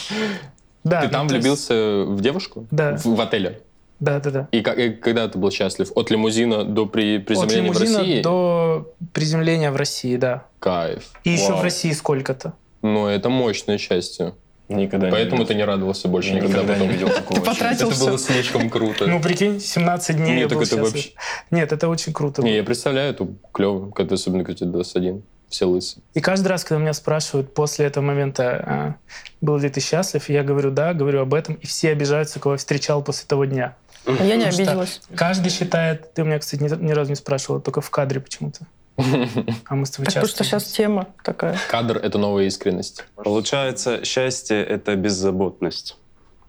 [0.84, 2.66] Да, Ты ну, там влюбился в девушку?
[2.70, 2.96] Да.
[2.96, 3.60] В, в отеле?
[4.00, 4.48] Да, да, да.
[4.52, 5.92] И, как- и когда ты был счастлив?
[5.94, 8.22] От лимузина до при, От приземления в лимузина России?
[8.22, 10.46] до приземления в России, да.
[10.60, 11.10] Кайф.
[11.24, 11.58] И еще Вау.
[11.58, 12.54] в России сколько-то.
[12.80, 14.32] Ну, это мощное счастье.
[14.68, 16.92] Никогда Поэтому не ты не радовался больше никогда, никогда не потом.
[16.92, 17.40] видел такого.
[17.40, 19.06] Ты потратил Это было слишком круто.
[19.06, 21.10] Ну, прикинь, 17 дней Нет, я так был это вообще...
[21.50, 22.40] Нет, это очень круто.
[22.42, 22.56] Не, было.
[22.56, 25.22] я представляю, это клево, когда особенно когда тебе 21.
[25.50, 26.00] все лысы.
[26.14, 28.94] И каждый раз, когда меня спрашивают после этого момента, а,
[29.42, 32.58] был ли ты счастлив, я говорю да, говорю об этом, и все обижаются, кого я
[32.58, 33.76] встречал после того дня.
[34.06, 35.00] А Я не обиделась.
[35.14, 38.66] Каждый считает, ты у меня, кстати, ни, разу не спрашивала, только в кадре почему-то.
[39.68, 40.20] А мы с тобой часто.
[40.20, 41.58] просто сейчас тема такая.
[41.68, 43.04] Кадр— это новая искренность.
[43.16, 45.96] Получается, счастье— это беззаботность.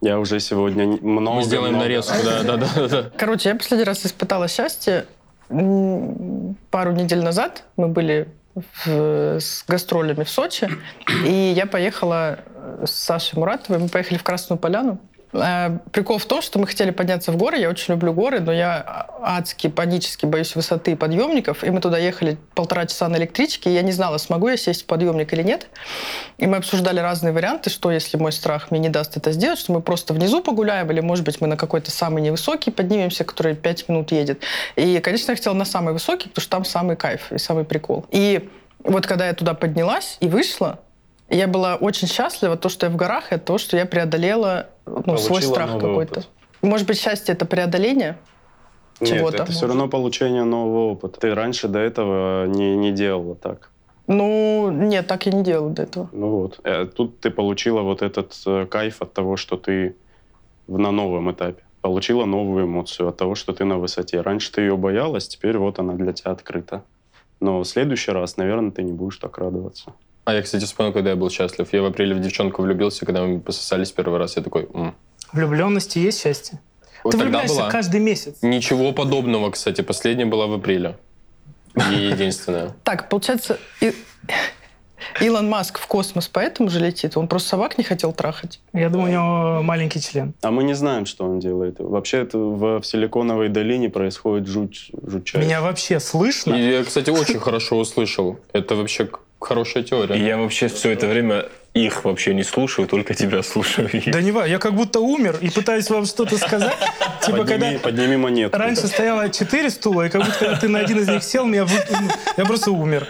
[0.02, 1.38] Я уже сегодня много...
[1.38, 3.10] Мы сделаем много- нарезку, да, да, да, да.
[3.18, 5.06] Короче, я последний раз испытала счастье
[5.50, 7.64] пару недель назад.
[7.78, 10.70] Мы были в- с гастролями в Сочи,
[11.26, 15.00] и я поехала э, с Сашей Муратовой, мы поехали в Красную Поляну.
[15.36, 17.58] Э, Прикол в том, что мы хотели подняться в горы.
[17.58, 21.64] Я очень люблю горы, но я адски, панически боюсь высоты и подъемников.
[21.64, 24.84] И мы туда ехали полтора часа на электричке, и я не знала, смогу я сесть
[24.84, 25.68] в подъемник или нет.
[26.38, 29.74] И мы обсуждали разные варианты, что если мой страх мне не даст это сделать, что
[29.74, 33.90] мы просто внизу погуляем, или, может быть, мы на какой-то самый невысокий поднимемся, который 5
[33.90, 34.42] минут едет.
[34.76, 38.06] И, конечно, я хотела на самый высокий, потому что там самый кайф и самый прикол.
[38.12, 38.50] И
[38.84, 40.80] вот когда я туда поднялась и вышла,
[41.30, 45.18] я была очень счастлива, то, что я в горах, и то, что я преодолела ну,
[45.18, 46.20] свой страх какой-то.
[46.20, 46.30] опыт.
[46.62, 48.18] Может быть, счастье— это преодоление?
[49.00, 49.70] Нет, чего-то, это все может.
[49.70, 51.20] равно получение нового опыта.
[51.20, 53.72] Ты раньше до этого не, не делала так.
[54.08, 56.10] Ну, нет, так я не делала до этого.
[56.12, 56.60] Ну вот.
[56.64, 59.96] Э, Тут ты получила вот этот э, кайф от того, что ты
[60.68, 61.64] на новом этапе.
[61.82, 64.22] Получила новую эмоцию от того, что ты на высоте.
[64.22, 66.84] Раньше ты ее боялась, теперь вот она для тебя открыта.
[67.40, 69.94] Но в следующий раз, наверное, ты не будешь так радоваться.
[70.26, 71.68] А я, кстати, вспомнил, когда я был счастлив.
[71.72, 74.36] Я в апреле в девчонку влюбился, когда мы пососались первый раз.
[74.38, 74.96] Я такой, «М».
[75.32, 76.60] Влюбленности есть счастье?
[77.04, 77.70] Вот Ты тогда влюбляешься была.
[77.70, 78.38] каждый месяц.
[78.42, 79.82] Ничего подобного, кстати.
[79.82, 80.98] Последняя была в апреле.
[81.76, 82.74] И единственная.
[82.84, 83.94] Так, получается, И-
[85.22, 87.16] Илон Маск в космос поэтому же летит?
[87.16, 88.60] Он просто собак не хотел трахать?
[88.74, 90.34] Я думаю, у него маленький член.
[90.42, 91.76] А мы не знаем, что он делает.
[91.80, 95.46] Вообще это в, в Силиконовой долине происходит жуть, жутчайшее.
[95.48, 96.56] Меня вообще слышно?
[96.56, 98.40] И я, кстати, очень хорошо услышал.
[98.54, 100.16] Это вообще к- хорошая И теория.
[100.28, 103.90] я вообще все это время их вообще не слушаю, только тебя слушаю.
[104.08, 106.74] Да не ва, я как будто умер и пытаюсь вам что-то сказать.
[107.26, 108.58] Типа, когда подними, подними монетку.
[108.58, 111.66] раньше стояло четыре стула, и как будто когда ты на один из них сел, меня
[111.66, 111.84] вы-
[112.38, 113.08] я просто умер.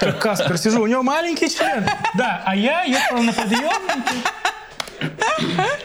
[0.00, 1.84] Как Каспер сижу, у него маленький член.
[2.14, 4.14] Да, а я ехал на подъемнике.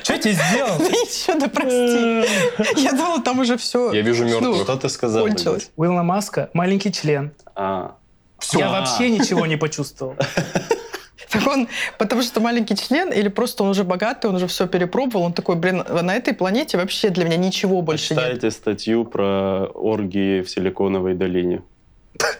[0.03, 0.79] Что тебе сделал?
[0.79, 2.81] Ничего, да прости.
[2.81, 3.91] Я думала, там уже все.
[3.91, 4.63] Я вижу мертвых.
[4.63, 5.25] Что ты сказал?
[5.27, 5.71] кончилось.
[5.75, 7.31] У Илона Маска маленький член.
[7.55, 7.95] А,
[8.53, 8.79] Я А.
[8.79, 10.15] вообще ничего не почувствовал.
[11.29, 15.25] Так он, потому что маленький член, или просто он уже богатый, он уже все перепробовал,
[15.27, 18.23] он такой, блин, на этой планете вообще для меня ничего больше нет.
[18.23, 21.61] Почитайте статью про оргии в Силиконовой долине.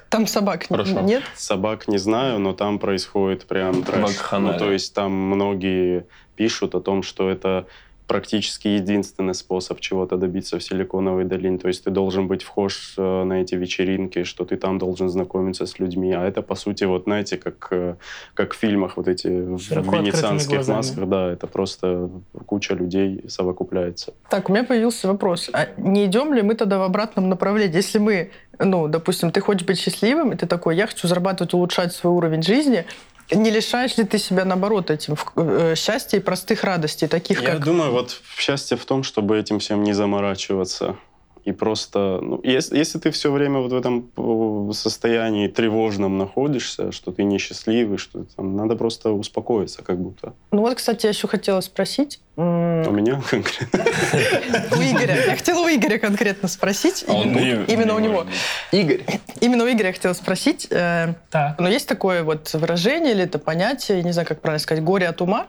[0.10, 0.99] Там собак Хорошо.
[0.99, 1.24] нет?
[1.38, 4.18] Собак не знаю, но там происходит прям трэш.
[4.34, 7.68] Ну, то есть там многие пишут о том, что это
[8.12, 11.57] практически единственный способ чего-то добиться в Силиконовой долине.
[11.57, 15.66] То есть ты должен быть вхож э, на эти вечеринки, что ты там должен знакомиться
[15.66, 16.12] с людьми.
[16.12, 17.95] А это, по сути, вот знаете, как, э,
[18.34, 21.07] как в фильмах вот эти в Широко открытыми венецианских масках.
[21.07, 22.09] Да, это просто
[22.45, 24.14] куча людей совокупляется.
[24.30, 25.49] Так, у меня появился вопрос.
[25.53, 27.78] А не идем ли мы тогда в обратном направлении?
[27.78, 31.93] Если мы, ну, допустим, ты хочешь быть счастливым, и ты такой, я хочу зарабатывать, улучшать
[31.93, 32.84] свой уровень жизни,
[33.32, 37.63] не лишаешь ли ты себя, наоборот, этим э, счастья и простых радостей, таких Я как...
[37.65, 40.95] думаю, вот счастье в том, чтобы этим всем не заморачиваться.
[41.43, 46.91] И просто, ну, если, если ты все время вот в этом э, состоянии тревожном находишься,
[46.91, 50.34] что ты несчастливый, что там, надо просто успокоиться как будто.
[50.51, 52.19] Ну вот, кстати, я еще хотела спросить.
[52.36, 53.79] У меня конкретно.
[54.71, 55.15] У Игоря.
[55.25, 57.03] Я хотела у Игоря конкретно спросить.
[57.07, 58.25] А он Именно- Не- Именно у не него.
[58.72, 59.03] Игорь.
[59.41, 60.67] Именно у Игоря я хотела спросить.
[60.69, 61.59] э, Так.
[61.59, 65.07] Но есть такое вот выражение или это понятие, я не знаю, как правильно сказать, горе
[65.07, 65.47] от ума.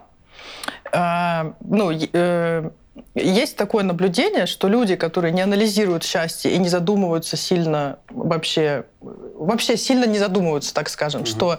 [0.92, 2.70] А, ну, э,
[3.14, 9.76] есть такое наблюдение, что люди, которые не анализируют счастье и не задумываются сильно вообще, вообще
[9.76, 11.58] сильно не задумываются, так скажем, что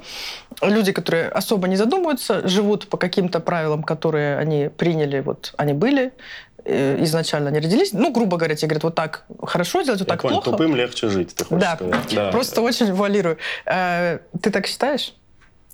[0.62, 6.14] люди, которые особо не задумываются, живут по каким-то правилам, которые они приняли, вот они были,
[6.66, 10.14] э, изначально они родились, ну, грубо говоря, тебе говорят, вот так хорошо делать, вот Я
[10.14, 10.52] так понял, плохо.
[10.52, 11.76] тупым легче жить, ты хочешь Да.
[11.76, 12.14] сказать.
[12.14, 12.32] Да.
[12.32, 13.38] Просто очень вуалирую.
[13.66, 15.14] Э, Ты так считаешь?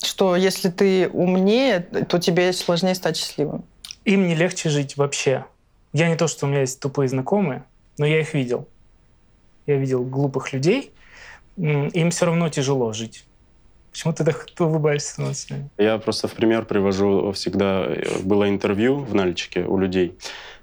[0.02, 3.66] Что если ты умнее, то тебе сложнее стать счастливым?
[4.10, 5.46] Им не легче жить вообще.
[5.94, 7.64] Я не то, что у меня есть тупые знакомые,
[8.00, 8.68] но я их видел.
[9.68, 10.92] Я видел глупых людей.
[11.58, 13.26] Им все равно тяжело жить.
[13.92, 15.32] Почему ты так улыбаешься на?
[15.78, 17.86] Я просто в пример привожу всегда.
[17.86, 20.18] э, Было интервью в Нальчике у людей.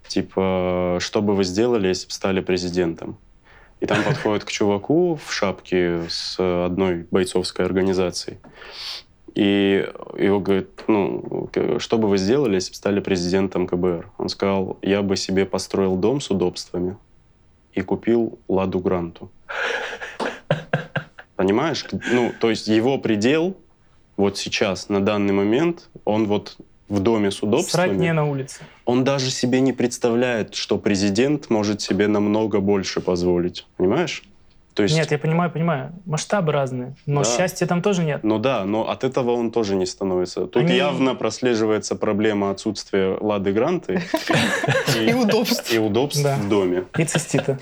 [0.09, 3.17] Типа, что бы вы сделали, если бы стали президентом?
[3.79, 6.37] И там подходит к чуваку в шапке с
[6.67, 8.39] одной бойцовской организацией.
[9.37, 14.11] И его говорит, ну, что бы вы сделали, если бы стали президентом КБР?
[14.17, 16.97] Он сказал, я бы себе построил дом с удобствами
[17.75, 19.31] и купил Ладу Гранту.
[21.37, 21.85] Понимаешь?
[22.11, 23.55] Ну, то есть его предел
[24.17, 26.57] вот сейчас, на данный момент, он вот
[26.89, 27.89] в доме с удобствами.
[27.89, 28.61] Срать не на улице.
[28.87, 33.67] Он даже себе не представляет, что президент может себе намного больше позволить.
[33.77, 34.23] Понимаешь?
[34.77, 34.95] То есть...
[34.95, 35.93] Нет, я понимаю, понимаю.
[36.05, 36.97] Масштабы разные.
[37.07, 37.31] Но да.
[37.31, 38.23] счастья там тоже нет.
[38.23, 40.47] Ну да, но от этого он тоже не становится.
[40.47, 40.77] Тут Они...
[40.77, 44.03] явно прослеживается проблема отсутствия Лады Гранты
[45.01, 45.73] и удобств.
[45.73, 46.85] И удобств в доме.
[46.99, 47.59] И цистита.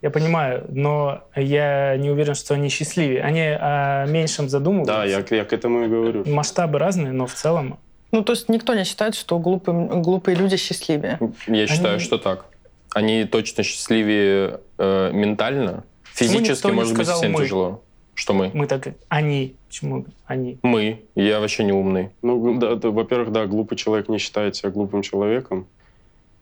[0.00, 3.22] Я понимаю, но я не уверен, что они счастливее.
[3.22, 4.94] Они о меньшем задумываются.
[4.94, 6.24] Да, я, я к этому и говорю.
[6.26, 7.78] Масштабы разные, но в целом...
[8.12, 11.18] Ну, то есть никто не считает, что глупые, глупые люди счастливее?
[11.46, 12.02] Я считаю, они...
[12.02, 12.46] что так.
[12.94, 15.84] Они точно счастливее э, ментально.
[16.20, 17.44] Физически, может быть, всем мы.
[17.44, 17.82] тяжело.
[18.14, 18.50] Что мы?
[18.52, 18.88] Мы так...
[19.08, 19.56] Они.
[19.68, 20.58] Почему они?
[20.62, 21.00] Мы.
[21.14, 22.10] Я вообще не умный.
[22.22, 25.66] Ну, да, да, во-первых, да, глупый человек не считает себя глупым человеком.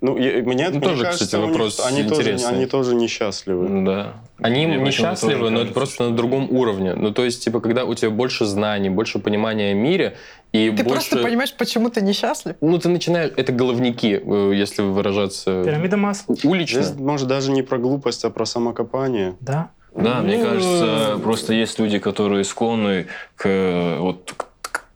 [0.00, 2.44] Ну, я, мне, ну, мне тоже, кажется, кстати, вопрос них, они, интересный.
[2.44, 3.84] тоже, они тоже несчастливы.
[3.84, 4.14] Да.
[4.40, 6.94] Они Мне несчастливы, но это просто на другом уровне.
[6.94, 10.16] Ну, то есть, типа, когда у тебя больше знаний, больше понимания о мире,
[10.52, 11.10] и ты больше...
[11.10, 12.54] просто понимаешь, почему ты несчастлив?
[12.60, 13.32] Ну, ты начинаешь...
[13.36, 15.64] Это головники, э, если выражаться...
[15.64, 16.36] Пирамида масла.
[16.44, 16.82] Улично.
[16.82, 19.34] Здесь, может, даже не про глупость, а про самокопание.
[19.40, 19.70] Да.
[19.94, 24.47] Да, мне ну, кажется, просто есть люди, которые склонны к, вот, к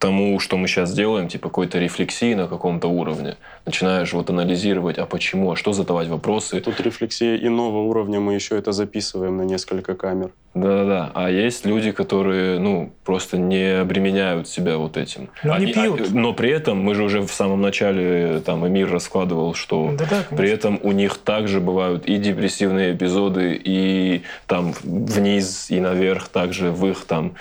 [0.03, 3.37] тому, что мы сейчас делаем, типа какой-то рефлексии на каком-то уровне.
[3.67, 6.61] Начинаешь вот анализировать, а почему, а что задавать вопросы.
[6.61, 10.33] Тут рефлексия иного уровня, мы еще это записываем на несколько камер.
[10.55, 11.13] Да-да-да.
[11.15, 15.29] А есть люди, которые, ну, просто не обременяют себя вот этим.
[15.45, 16.01] Но они, не пьют.
[16.01, 20.37] А, но при этом, мы же уже в самом начале, там, Эмир раскладывал, что Да-да,
[20.37, 26.73] при этом у них также бывают и депрессивные эпизоды, и там вниз, и наверх, также
[26.73, 27.35] в их там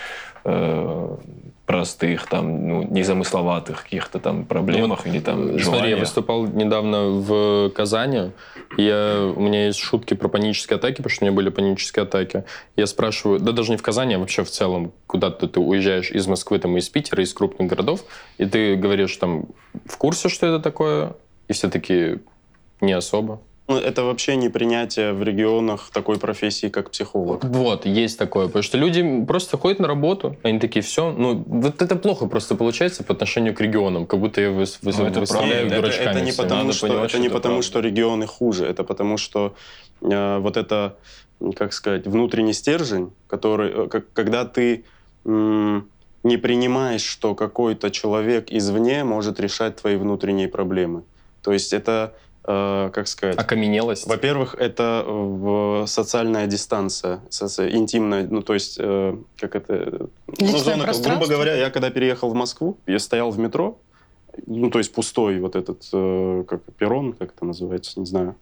[0.46, 1.16] э,
[1.72, 5.64] простых, там, ну, незамысловатых каких-то там проблемах ну, или там желаниях.
[5.64, 8.32] Смотри, я выступал недавно в Казани.
[8.78, 12.44] Я, у меня есть шутки про панические атаки, потому что у меня были панические атаки.
[12.76, 16.28] Я спрашиваю, да даже не в Казани, а вообще в целом, куда-то ты уезжаешь из
[16.28, 18.04] Москвы, там, из Питера, из крупных городов,
[18.38, 19.46] и ты говоришь там,
[19.86, 21.14] в курсе, что это такое?
[21.48, 22.20] И все таки
[22.82, 23.40] не особо.
[23.72, 27.44] Ну, это вообще не принятие в регионах такой профессии, как психолог.
[27.44, 28.48] Вот, есть такое.
[28.48, 31.12] Потому что люди просто ходят на работу, они такие, все.
[31.12, 34.06] Ну, вот это плохо просто получается по отношению к регионам.
[34.06, 36.10] Как будто я выс, выс, ну, это выставляю это, дурачками.
[36.10, 37.68] Это, это не потому, что, понимать, это не это потому правда.
[37.68, 38.66] что регионы хуже.
[38.66, 39.56] Это потому, что
[40.02, 40.98] э, вот это,
[41.56, 44.84] как сказать, внутренний стержень, который, э, как, когда ты...
[45.26, 45.88] М-
[46.24, 51.02] не принимаешь, что какой-то человек извне может решать твои внутренние проблемы.
[51.42, 52.14] То есть это
[52.44, 53.38] как сказать...
[53.38, 54.08] Окаменелость?
[54.08, 57.70] Во-первых, это в социальная дистанция, соци...
[57.72, 60.10] интимная, ну, то есть, э, как это...
[60.40, 63.78] ну, зона, грубо говоря, я когда переехал в Москву, я стоял в метро,
[64.48, 68.36] ну, то есть пустой вот этот, э, как перрон, как это называется, не знаю.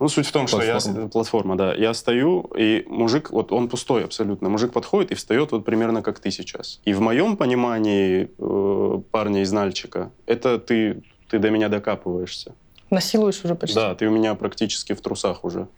[0.00, 0.80] Ну, суть в том, платформа.
[0.80, 1.08] что я...
[1.08, 1.74] Платформа, да.
[1.74, 4.48] Я стою, и мужик, вот он пустой абсолютно.
[4.48, 6.80] Мужик подходит и встает вот примерно как ты сейчас.
[6.84, 12.54] И в моем понимании э, парня из Нальчика, это ты, ты до меня докапываешься.
[12.90, 13.74] Насилуешь уже почти.
[13.74, 15.68] Да, ты у меня практически в трусах уже.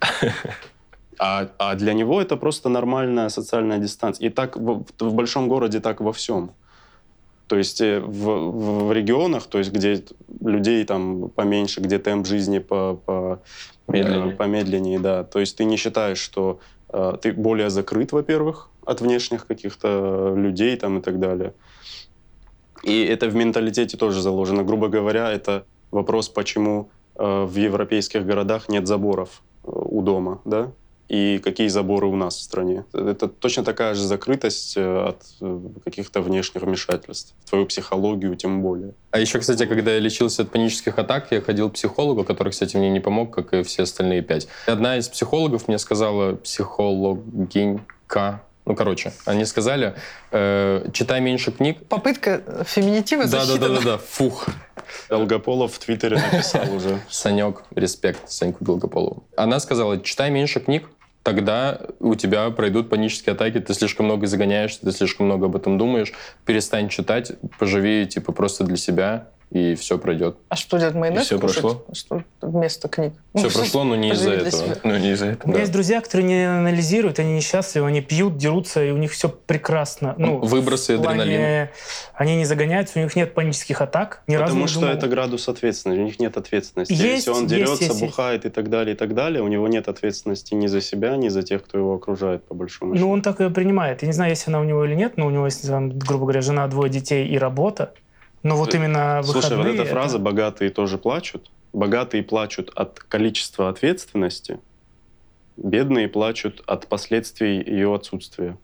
[1.22, 4.28] А, а для него это просто нормальная социальная дистанция.
[4.28, 6.52] И так в, в большом городе так во всем.
[7.46, 10.02] То есть э, в, в регионах, то есть где
[10.40, 13.42] людей там поменьше, где темп жизни по, по,
[13.86, 14.34] медленнее.
[14.34, 15.24] помедленнее, да.
[15.24, 20.74] То есть ты не считаешь, что э, ты более закрыт, во-первых, от внешних каких-то людей
[20.76, 21.52] там и так далее.
[22.82, 24.62] И это в менталитете тоже заложено.
[24.62, 30.72] Грубо говоря, это вопрос, почему Э, в европейских городах нет заборов э, у дома, да?
[31.08, 32.84] И какие заборы у нас в стране.
[32.92, 35.22] Это точно такая же закрытость э, от
[35.84, 37.34] каких-то внешних вмешательств.
[37.48, 38.94] Твою психологию тем более.
[39.10, 42.76] А еще, кстати, когда я лечился от панических атак, я ходил к психологу, который, кстати,
[42.76, 44.46] мне не помог, как и все остальные пять.
[44.66, 49.96] Одна из психологов мне сказала, психологинька, ну, короче, они сказали,
[50.30, 51.84] э, читай меньше книг.
[51.88, 54.46] Попытка феминитива да, да, да, да, да, фух.
[55.08, 57.00] Долгополов в Твиттере написал уже.
[57.08, 59.24] Санек, респект Саньку Долгополову.
[59.36, 60.88] Она сказала, читай меньше книг,
[61.24, 65.76] тогда у тебя пройдут панические атаки, ты слишком много загоняешься, ты слишком много об этом
[65.76, 66.12] думаешь,
[66.46, 70.36] перестань читать, поживи типа просто для себя, и все пройдет.
[70.48, 71.22] А что делать майонез?
[71.22, 71.62] И все кушать?
[71.62, 71.84] прошло?
[71.92, 73.14] Что вместо книг?
[73.34, 74.76] Все ну, прошло, но не из-за этого.
[74.84, 75.46] Ну, не из-за этого.
[75.46, 75.60] У меня да.
[75.60, 80.14] есть друзья, которые не анализируют, они несчастливы, они пьют, дерутся, и у них все прекрасно.
[80.18, 81.70] Ну, Выбросы адреналина.
[82.14, 84.22] Они не загоняются, у них нет панических атак.
[84.28, 84.94] Ни Потому разу что думал.
[84.94, 86.92] это градус ответственности, у них нет ответственности.
[86.92, 88.52] Есть, Если он дерется, есть, бухает есть.
[88.52, 91.42] и так далее, и так далее, у него нет ответственности ни за себя, ни за
[91.42, 93.04] тех, кто его окружает, по большому счету.
[93.04, 94.02] Ну, он так и принимает.
[94.02, 96.40] Я не знаю, если она у него или нет, но у него есть, грубо говоря,
[96.40, 97.94] жена, двое детей и работа.
[98.42, 99.72] Но вот именно Слушай, выходные...
[99.72, 100.24] вот эта фраза это...
[100.24, 101.50] «богатые тоже плачут».
[101.72, 104.58] Богатые плачут от количества ответственности,
[105.56, 108.56] бедные плачут от последствий ее отсутствия.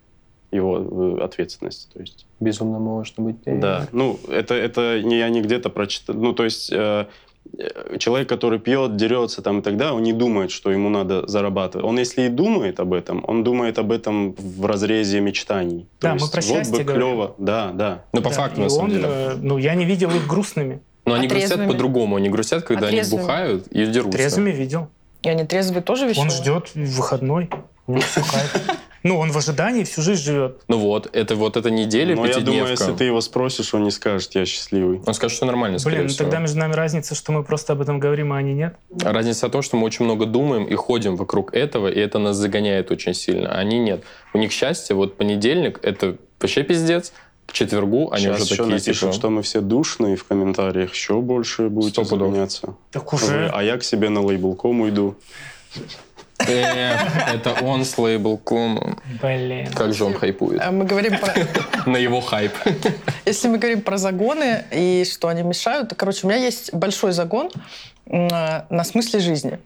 [0.51, 1.91] его э, ответственность.
[1.93, 3.37] То есть, Безумно можно быть.
[3.45, 6.17] да, ну это это я не где-то прочитал.
[6.17, 7.07] Ну то есть э, э,
[7.99, 11.87] человек, который пьет, дерется там и так далее, он не думает, что ему надо зарабатывать.
[11.87, 15.89] Он если и думает об этом, он думает об этом в разрезе мечтаний.
[16.01, 16.95] То Да, мы есть, про вот бы говорим.
[16.95, 18.05] клево, да, да.
[18.13, 19.05] Ну, по Да, факту, на самом он, деле.
[19.07, 20.81] э, Ну, я не видел их грустными.
[21.05, 22.17] Но они А грустят по-другому.
[22.17, 24.19] Они грустят, когда А они бухают и дерутся.
[24.19, 24.89] Трезвыми видел.
[25.23, 26.31] И они трезвые тоже веселые?
[26.31, 27.49] Он ждет выходной.
[27.87, 28.61] Кайф.
[29.07, 30.63] Ну, он в ожидании всю жизнь живет.
[30.67, 33.93] Ну вот, это вот эта неделя, Но я думаю, если ты его спросишь, он не
[33.93, 35.01] скажет, я счастливый.
[35.07, 36.25] Он скажет, что нормально, скорее Блин, ну всего.
[36.25, 38.77] тогда между нами разница, что мы просто об этом говорим, а они нет.
[39.01, 42.37] Разница в том, что мы очень много думаем и ходим вокруг этого, и это нас
[42.37, 43.49] загоняет очень сильно.
[43.53, 44.03] А они нет.
[44.35, 47.13] У них счастье, вот понедельник, это вообще пиздец.
[47.47, 49.13] К четвергу они Сейчас уже еще такие, напишут, типа...
[49.13, 52.75] что мы все душные в комментариях, еще больше будете загоняться.
[52.91, 53.51] Так Вы, уже.
[53.55, 55.15] А я к себе на лейбл.ком уйду.
[56.39, 57.01] «Эх,
[57.35, 58.99] это он с лейбл.ком.
[59.23, 59.73] Блин.
[59.73, 60.61] Как же он хайпует.
[60.63, 61.35] А Мы говорим про...
[61.91, 62.53] На его хайп.
[63.25, 67.13] Если мы говорим про загоны и что они мешают, то, короче, у меня есть большой
[67.13, 67.51] загон
[68.11, 69.59] а, на смысле жизни.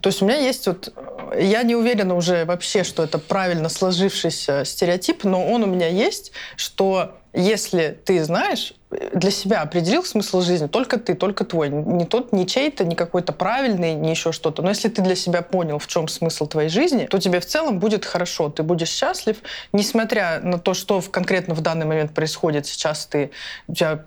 [0.00, 0.92] То есть у меня есть вот...
[1.32, 5.88] э, Я не уверена уже вообще, что это правильно сложившийся стереотип, но он у меня
[5.88, 11.68] есть, что если ты знаешь, э, для себя определил смысл жизни, только ты, только твой,
[11.68, 14.62] не тот, не чей-то, не какой-то правильный, не еще что-то.
[14.62, 17.78] Но если ты для себя понял, в чем смысл твоей жизни, то тебе в целом
[17.78, 19.38] будет хорошо, ты будешь счастлив,
[19.72, 22.66] несмотря на то, что конкретно в данный момент происходит.
[22.66, 23.30] Сейчас ты,
[23.68, 24.04] у тебя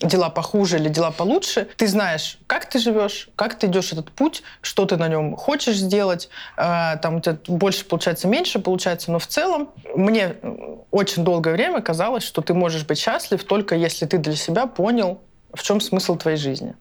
[0.00, 4.42] дела похуже или дела получше, ты знаешь, как ты живешь, как ты идешь этот путь,
[4.62, 9.18] что ты на нем хочешь сделать, а, там у тебя больше получается, меньше получается, но
[9.18, 10.56] в целом мне э,
[10.90, 15.20] очень долгое время казалось, что ты можешь быть счастлив только если ты для себя понял,
[15.52, 16.74] в чем смысл твоей жизни.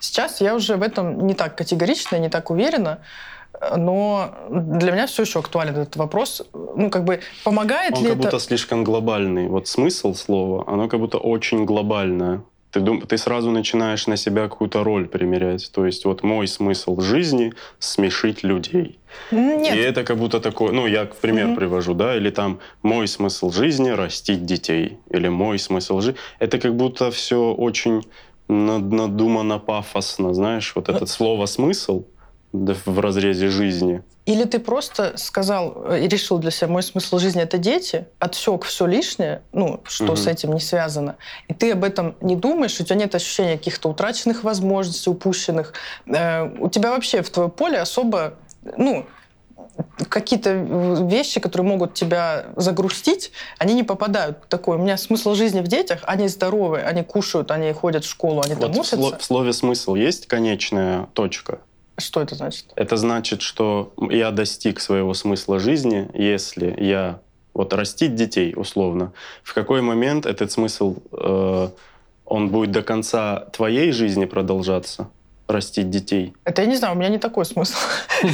[0.00, 3.35] Сейчас я уже в этом не так категорична, не так уверена, э,
[3.76, 6.42] но для меня все еще актуален этот вопрос.
[6.52, 8.24] Ну, как бы, помогает Он ли как это...
[8.28, 9.48] будто слишком глобальный.
[9.48, 12.42] Вот смысл слова, оно как будто очень глобальное.
[12.72, 13.00] Ты, дум...
[13.00, 15.70] ты сразу начинаешь на себя какую-то роль примерять.
[15.72, 18.98] То есть вот мой смысл жизни— смешить людей.
[19.30, 21.56] Нет, И это как будто такое, ну, я в пример Мгм.
[21.56, 26.20] привожу, да, или там мой смысл жизни— растить детей, или мой смысл жизни.
[26.38, 28.02] Это как будто все очень
[28.48, 32.04] над- надумано, пафосно, знаешь, вот это слово «смысл»
[32.86, 34.02] в разрезе жизни.
[34.24, 38.64] Или ты просто сказал э, и решил для себя, мой смысл жизни это дети, отсек
[38.64, 40.16] все лишнее, ну, что Мгм.
[40.16, 41.14] с этим не связано,
[41.48, 45.74] и ты об этом не думаешь, у тебя нет ощущения каких-то утраченных возможностей, упущенных.
[46.06, 48.34] Э, у тебя вообще в твое поле особо,
[48.76, 49.06] ну,
[50.08, 50.52] какие-то
[51.08, 54.76] вещи, которые могут тебя загрустить, они не попадают в такой.
[54.76, 58.54] У меня смысл жизни в детях, они здоровы, они кушают, они ходят в школу, они
[58.54, 58.96] там Вот в, учатся.
[58.96, 61.58] сло- в слове «смысл» есть конечная точка?
[61.98, 62.66] Что это значит?
[62.76, 67.20] Это значит, что я достиг своего смысла жизни, если я
[67.54, 69.12] вот растить детей условно.
[69.42, 71.68] В какой момент этот смысл э,
[72.26, 75.08] он будет до конца твоей жизни продолжаться?
[75.48, 76.32] Растить детей.
[76.44, 77.76] Это я не знаю, у меня не такой смысл.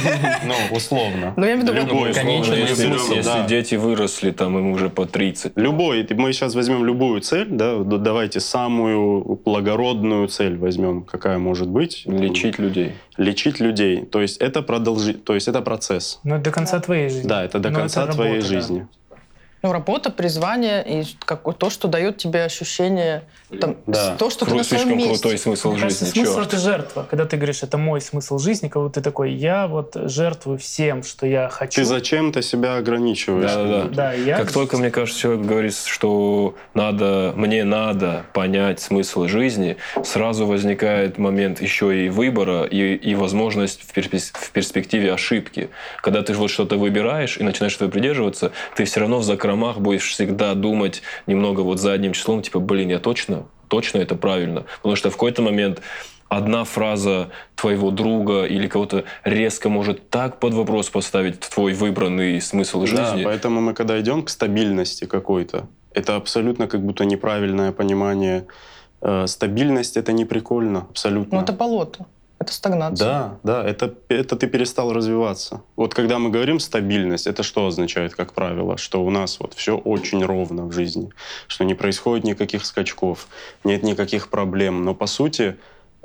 [0.45, 1.33] Ну, условно.
[1.37, 5.05] Но я имею в виду, Любой, Конечно, условно, если- дети выросли, там им уже по
[5.05, 5.53] 30.
[5.55, 12.03] Любой, мы сейчас возьмем любую цель, да, давайте самую благородную цель возьмем, какая может быть.
[12.05, 12.93] Лечить людей.
[13.17, 14.05] Лечить людей.
[14.05, 16.19] То есть это продолжи, то есть это процесс.
[16.23, 17.27] Но это до конца твоей жизни.
[17.27, 18.87] Да, это до Но конца твоей жизни.
[19.65, 23.23] Ну, работа, призвание и как, то, что дает тебе ощущение,
[23.61, 24.17] там, Да.
[24.17, 25.13] то, что ты Кру- на своем слишком месте.
[25.23, 26.19] крутой смысл Мне кажется, жизни.
[26.19, 26.47] смысл Черт.
[26.49, 27.07] это жертва.
[27.09, 31.01] Когда ты говоришь, это мой смысл жизни, как будто ты такой, я вот жертвую всем,
[31.03, 31.79] что я хочу.
[31.79, 33.49] Ты зачем-то себя ограничиваешь.
[33.53, 33.87] Да-да-да.
[33.87, 34.35] Да, я...
[34.37, 41.17] Как только, мне кажется, человек говорит, что надо, мне надо понять смысл жизни, сразу возникает
[41.17, 45.69] момент еще и выбора, и, и возможность в, перспе- в перспективе ошибки.
[46.01, 49.23] Когда ты вот что-то выбираешь и начинаешь этого придерживаться, ты все равно в
[49.53, 54.65] закромах будешь всегда думать немного вот задним числом, типа, блин, я точно, точно это правильно.
[54.77, 55.81] Потому что в какой-то момент
[56.29, 62.85] одна фраза твоего друга или кого-то резко может так под вопрос поставить твой выбранный смысл
[62.85, 63.23] жизни.
[63.23, 68.45] Да, поэтому мы когда идем к стабильности какой-то, это абсолютно как будто неправильное понимание.
[69.01, 71.37] Э, Стабильность это не прикольно, абсолютно.
[71.37, 72.05] Ну, это болото,
[72.43, 73.05] это стагнация.
[73.05, 75.61] Да, да, это, это ты перестал развиваться.
[75.75, 78.77] Вот когда мы говорим стабильность, это что означает, как правило?
[78.77, 81.09] Что у нас вот все очень ровно в жизни,
[81.47, 83.27] что не происходит никаких скачков,
[83.63, 84.85] нет никаких проблем.
[84.85, 85.55] Но по сути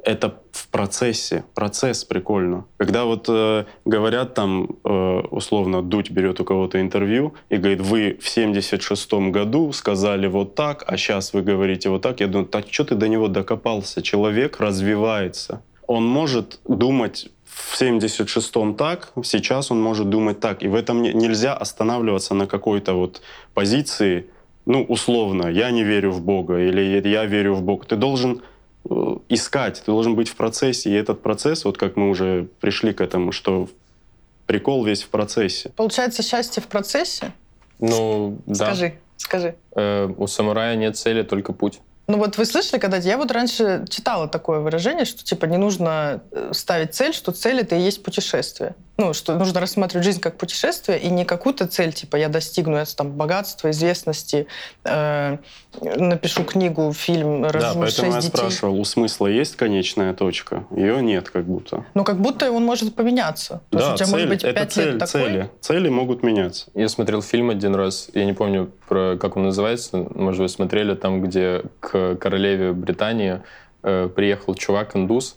[0.04, 2.64] это в процессе, процесс прикольно.
[2.76, 8.18] Когда вот э, говорят там, э, условно, Дудь берет у кого-то интервью и говорит, вы
[8.20, 12.66] в 76-м году сказали вот так, а сейчас вы говорите вот так, я думаю, так
[12.70, 14.00] что ты до него докопался?
[14.00, 20.62] Человек развивается он может думать в 76-м так, сейчас он может думать так.
[20.62, 23.22] И в этом не- нельзя останавливаться на какой-то вот
[23.54, 24.26] позиции,
[24.66, 27.86] ну, условно, я не верю в Бога или я верю в Бога.
[27.86, 28.42] Ты должен
[28.88, 30.90] э, искать, ты должен быть в процессе.
[30.90, 33.68] И этот процесс, вот как мы уже пришли к этому, что
[34.46, 35.70] прикол весь в процессе.
[35.74, 37.32] Получается, счастье в процессе?
[37.80, 38.66] Ну, да.
[38.66, 39.54] Скажи, скажи.
[39.74, 41.80] Э, у самурая нет цели, только путь.
[42.08, 46.22] Ну вот вы слышали когда-то, я вот раньше читала такое выражение, что типа не нужно
[46.30, 48.74] э, ставить цель, что цель это и есть путешествие.
[49.00, 52.96] Ну, что нужно рассматривать жизнь как путешествие и не какую-то цель, типа я достигну это,
[52.96, 54.48] там, богатства, известности,
[54.82, 55.38] э,
[55.80, 58.36] напишу книгу, фильм, Да, рожу поэтому шесть я детей.
[58.36, 60.64] спрашивал, у смысла есть конечная точка?
[60.72, 61.84] Ее нет как будто.
[61.94, 63.62] Но как будто он может поменяться.
[63.70, 65.22] То есть да, у тебя цель, может быть это пять цель, лет такой.
[65.22, 65.50] цели.
[65.60, 66.66] Цели могут меняться.
[66.74, 70.94] Я смотрел фильм один раз, я не помню, про как он называется, может, вы смотрели,
[70.96, 73.42] там, где к королеве Британии
[73.84, 75.36] э, приехал чувак-индус.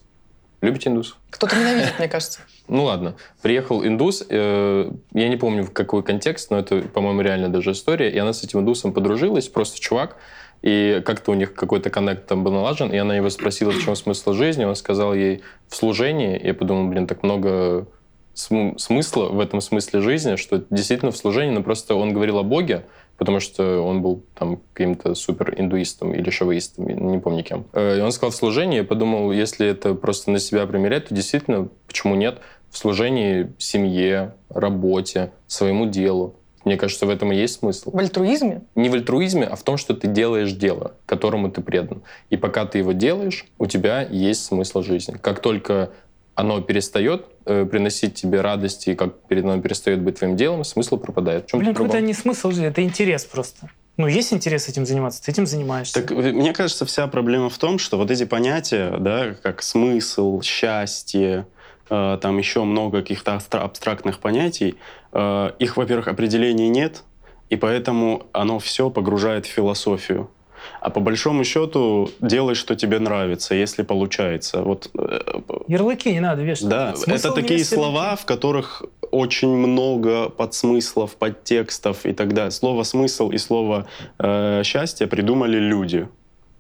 [0.62, 1.18] Любите индус?
[1.32, 2.42] Кто-то ненавидит, мне кажется.
[2.68, 7.50] Ну ладно, приехал индус, э, я не помню в какой контекст, но это, по-моему, реально
[7.50, 10.16] даже история, и она с этим индусом подружилась, просто чувак,
[10.62, 13.98] и как-то у них какой-то коннект там был налажен, и она его спросила, в чем
[13.98, 17.88] смысл жизни, он сказал ей в служении, я подумал, блин, так много
[18.36, 22.44] см- смысла в этом смысле жизни, что действительно в служении, но просто он говорил о
[22.44, 22.86] Боге,
[23.22, 27.66] потому что он был там каким-то супер индуистом или шавоистом, я не помню кем.
[27.72, 31.14] Э, И он сказал в служении, я подумал, если это просто на себя примерять, то
[31.14, 32.40] действительно, почему нет?
[32.72, 36.34] В служении семье, работе, своему делу.
[36.66, 37.92] Мне кажется, в этом и есть смысл.
[37.92, 42.02] В альтруизме Не в альтруизме, а в том, что ты делаешь дело, которому ты предан.
[42.32, 45.16] И пока ты его делаешь, у тебя есть смысл жизни.
[45.22, 45.92] Как только
[46.42, 50.98] оно перестает э, приносить тебе радости, и как перед оно перестает быть твоим делом, смысл
[50.98, 51.46] пропадает.
[51.46, 53.70] В чем Блин, это не смысл жизни, это интерес просто.
[53.98, 56.02] Ну, есть интерес этим заниматься, ты этим занимаешься.
[56.02, 60.42] Так э, мне кажется, вся проблема в том, что вот эти понятия, да, как смысл,
[60.42, 61.46] счастье,
[61.92, 64.78] э, там еще много каких-то абстра- абстрактных понятий,
[65.14, 67.04] э, их, во-первых, определений нет,
[67.52, 70.32] и поэтому оно все погружает в философию.
[70.80, 74.62] А по большому счету делай, что тебе нравится, если получается.
[74.62, 75.20] Вот э,
[75.68, 76.70] Ярлыки не надо вешать.
[76.70, 78.24] Да, Смысл это такие слова, ярлыки.
[78.24, 82.52] в которых очень много подсмыслов, подтекстов и так далее.
[82.52, 83.88] Слово смысл и слово
[84.20, 86.08] э, счастье придумали люди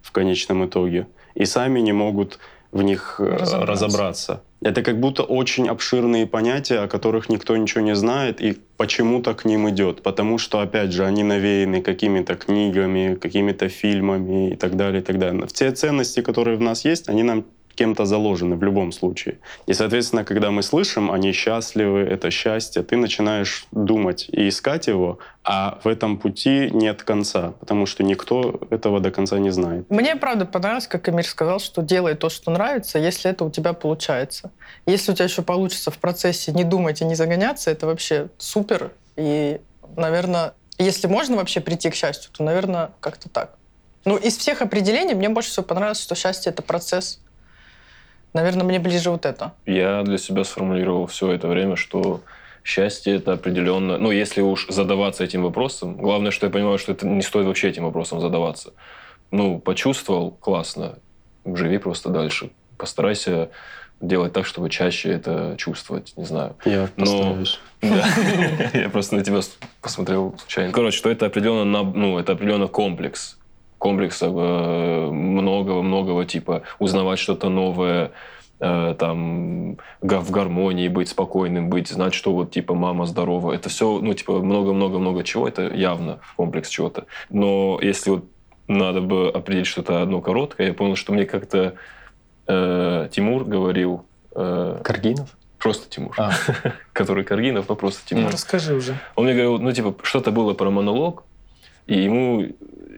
[0.02, 2.40] в конечном итоге и сами не могут
[2.72, 3.66] в них э, Разобраться.
[3.66, 4.42] разобраться.
[4.62, 9.44] Это как будто очень обширные понятия, о которых никто ничего не знает и почему-то к
[9.46, 10.04] ним идет.
[10.04, 15.18] Потому что, опять же, они навеяны какими-то книгами, какими-то фильмами и так далее, и так
[15.18, 15.48] далее.
[15.48, 17.44] Все ценности, которые в нас есть, они нам
[17.74, 19.40] кем-то заложены в любом случае.
[19.66, 25.20] И, соответственно, когда мы слышим, они счастливы, это счастье, ты начинаешь думать и искать его,
[25.44, 29.90] а в этом пути нет конца, потому что никто этого до конца не знает.
[29.90, 33.74] Мне, правда, понравилось, как Эмир сказал, что делай то, что нравится, если это у тебя
[33.74, 34.52] получается.
[34.86, 38.92] Если у тебя еще получится в процессе не думать и не загоняться, это вообще супер.
[39.16, 39.60] И,
[39.96, 43.56] наверное, если можно вообще прийти к счастью, то, наверное, как-то так.
[44.06, 47.20] Ну, из всех определений мне больше всего понравилось, что счастье— это процесс.
[48.34, 49.54] Наверное, мне ближе вот это.
[49.66, 52.22] Я для себя сформулировал все это время, что
[52.64, 53.98] счастье это определенно...
[53.98, 57.70] Ну, если уж задаваться этим вопросом, главное, что я понимаю, что это не стоит вообще
[57.70, 58.74] этим вопросом задаваться.
[59.32, 61.00] Ну, почувствовал, классно,
[61.46, 62.52] живи просто дальше.
[62.78, 63.50] Постарайся
[64.00, 66.56] делать так, чтобы чаще это чувствовать, не знаю.
[66.66, 67.60] Я Но- постараюсь.
[67.82, 68.06] Да.
[68.80, 69.40] Я просто на тебя
[69.82, 70.72] посмотрел случайно.
[70.72, 73.40] Короче, что это определенно, ну, это определенно комплекс.
[73.82, 78.12] Комплекс многого-многого типа узнавать что-то новое,
[78.60, 83.54] э, там в гармонии быть спокойным, быть, знать, что вот типа мама здорова.
[83.54, 87.06] Это все, ну, типа много-много-много чего, это явно комплекс чего-то.
[87.32, 88.26] Но если вот
[88.68, 91.74] надо бы определить что-то одно короткое, я понял, что мне как-то
[92.46, 94.06] э, Тимур говорил,
[94.36, 95.36] э, Каргинов?
[95.58, 96.34] просто Тимур, А.
[96.94, 98.32] который Каргинов, но просто Ну, Тимур.
[98.32, 98.96] расскажи уже.
[99.16, 101.24] Он мне говорил, ну, типа, что-то было про монолог,
[101.88, 102.46] и ему...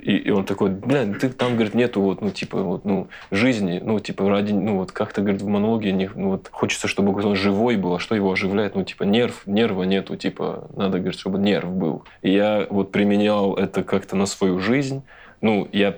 [0.04, 3.82] И, и он такой, бля, ты там, говорит, нету вот, ну, типа, вот, ну, жизни,
[3.82, 7.38] ну, типа, ради, ну, вот как-то, говорит, в монологе, не, ну, вот, хочется, чтобы он
[7.38, 11.40] живой был, а что его оживляет, ну, типа, нерв, нерва нету, типа, надо, говорит, чтобы
[11.40, 12.04] нерв был.
[12.22, 15.04] И я вот применял это как-то на свою жизнь,
[15.40, 15.96] ну, я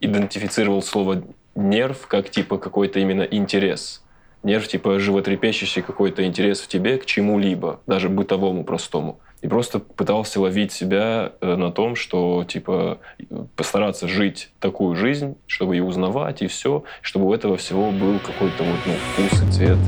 [0.00, 1.22] идентифицировал слово
[1.54, 4.04] нерв как, типа, какой-то именно интерес.
[4.42, 9.18] Нерв, типа, животрепещущий какой-то интерес в тебе к чему-либо, даже бытовому простому.
[9.42, 12.98] И просто пытался ловить себя э, на том, что, типа,
[13.54, 18.64] постараться жить такую жизнь, чтобы ее узнавать, и все, чтобы у этого всего был какой-то
[18.64, 19.78] вот, ну, вкус и цвет.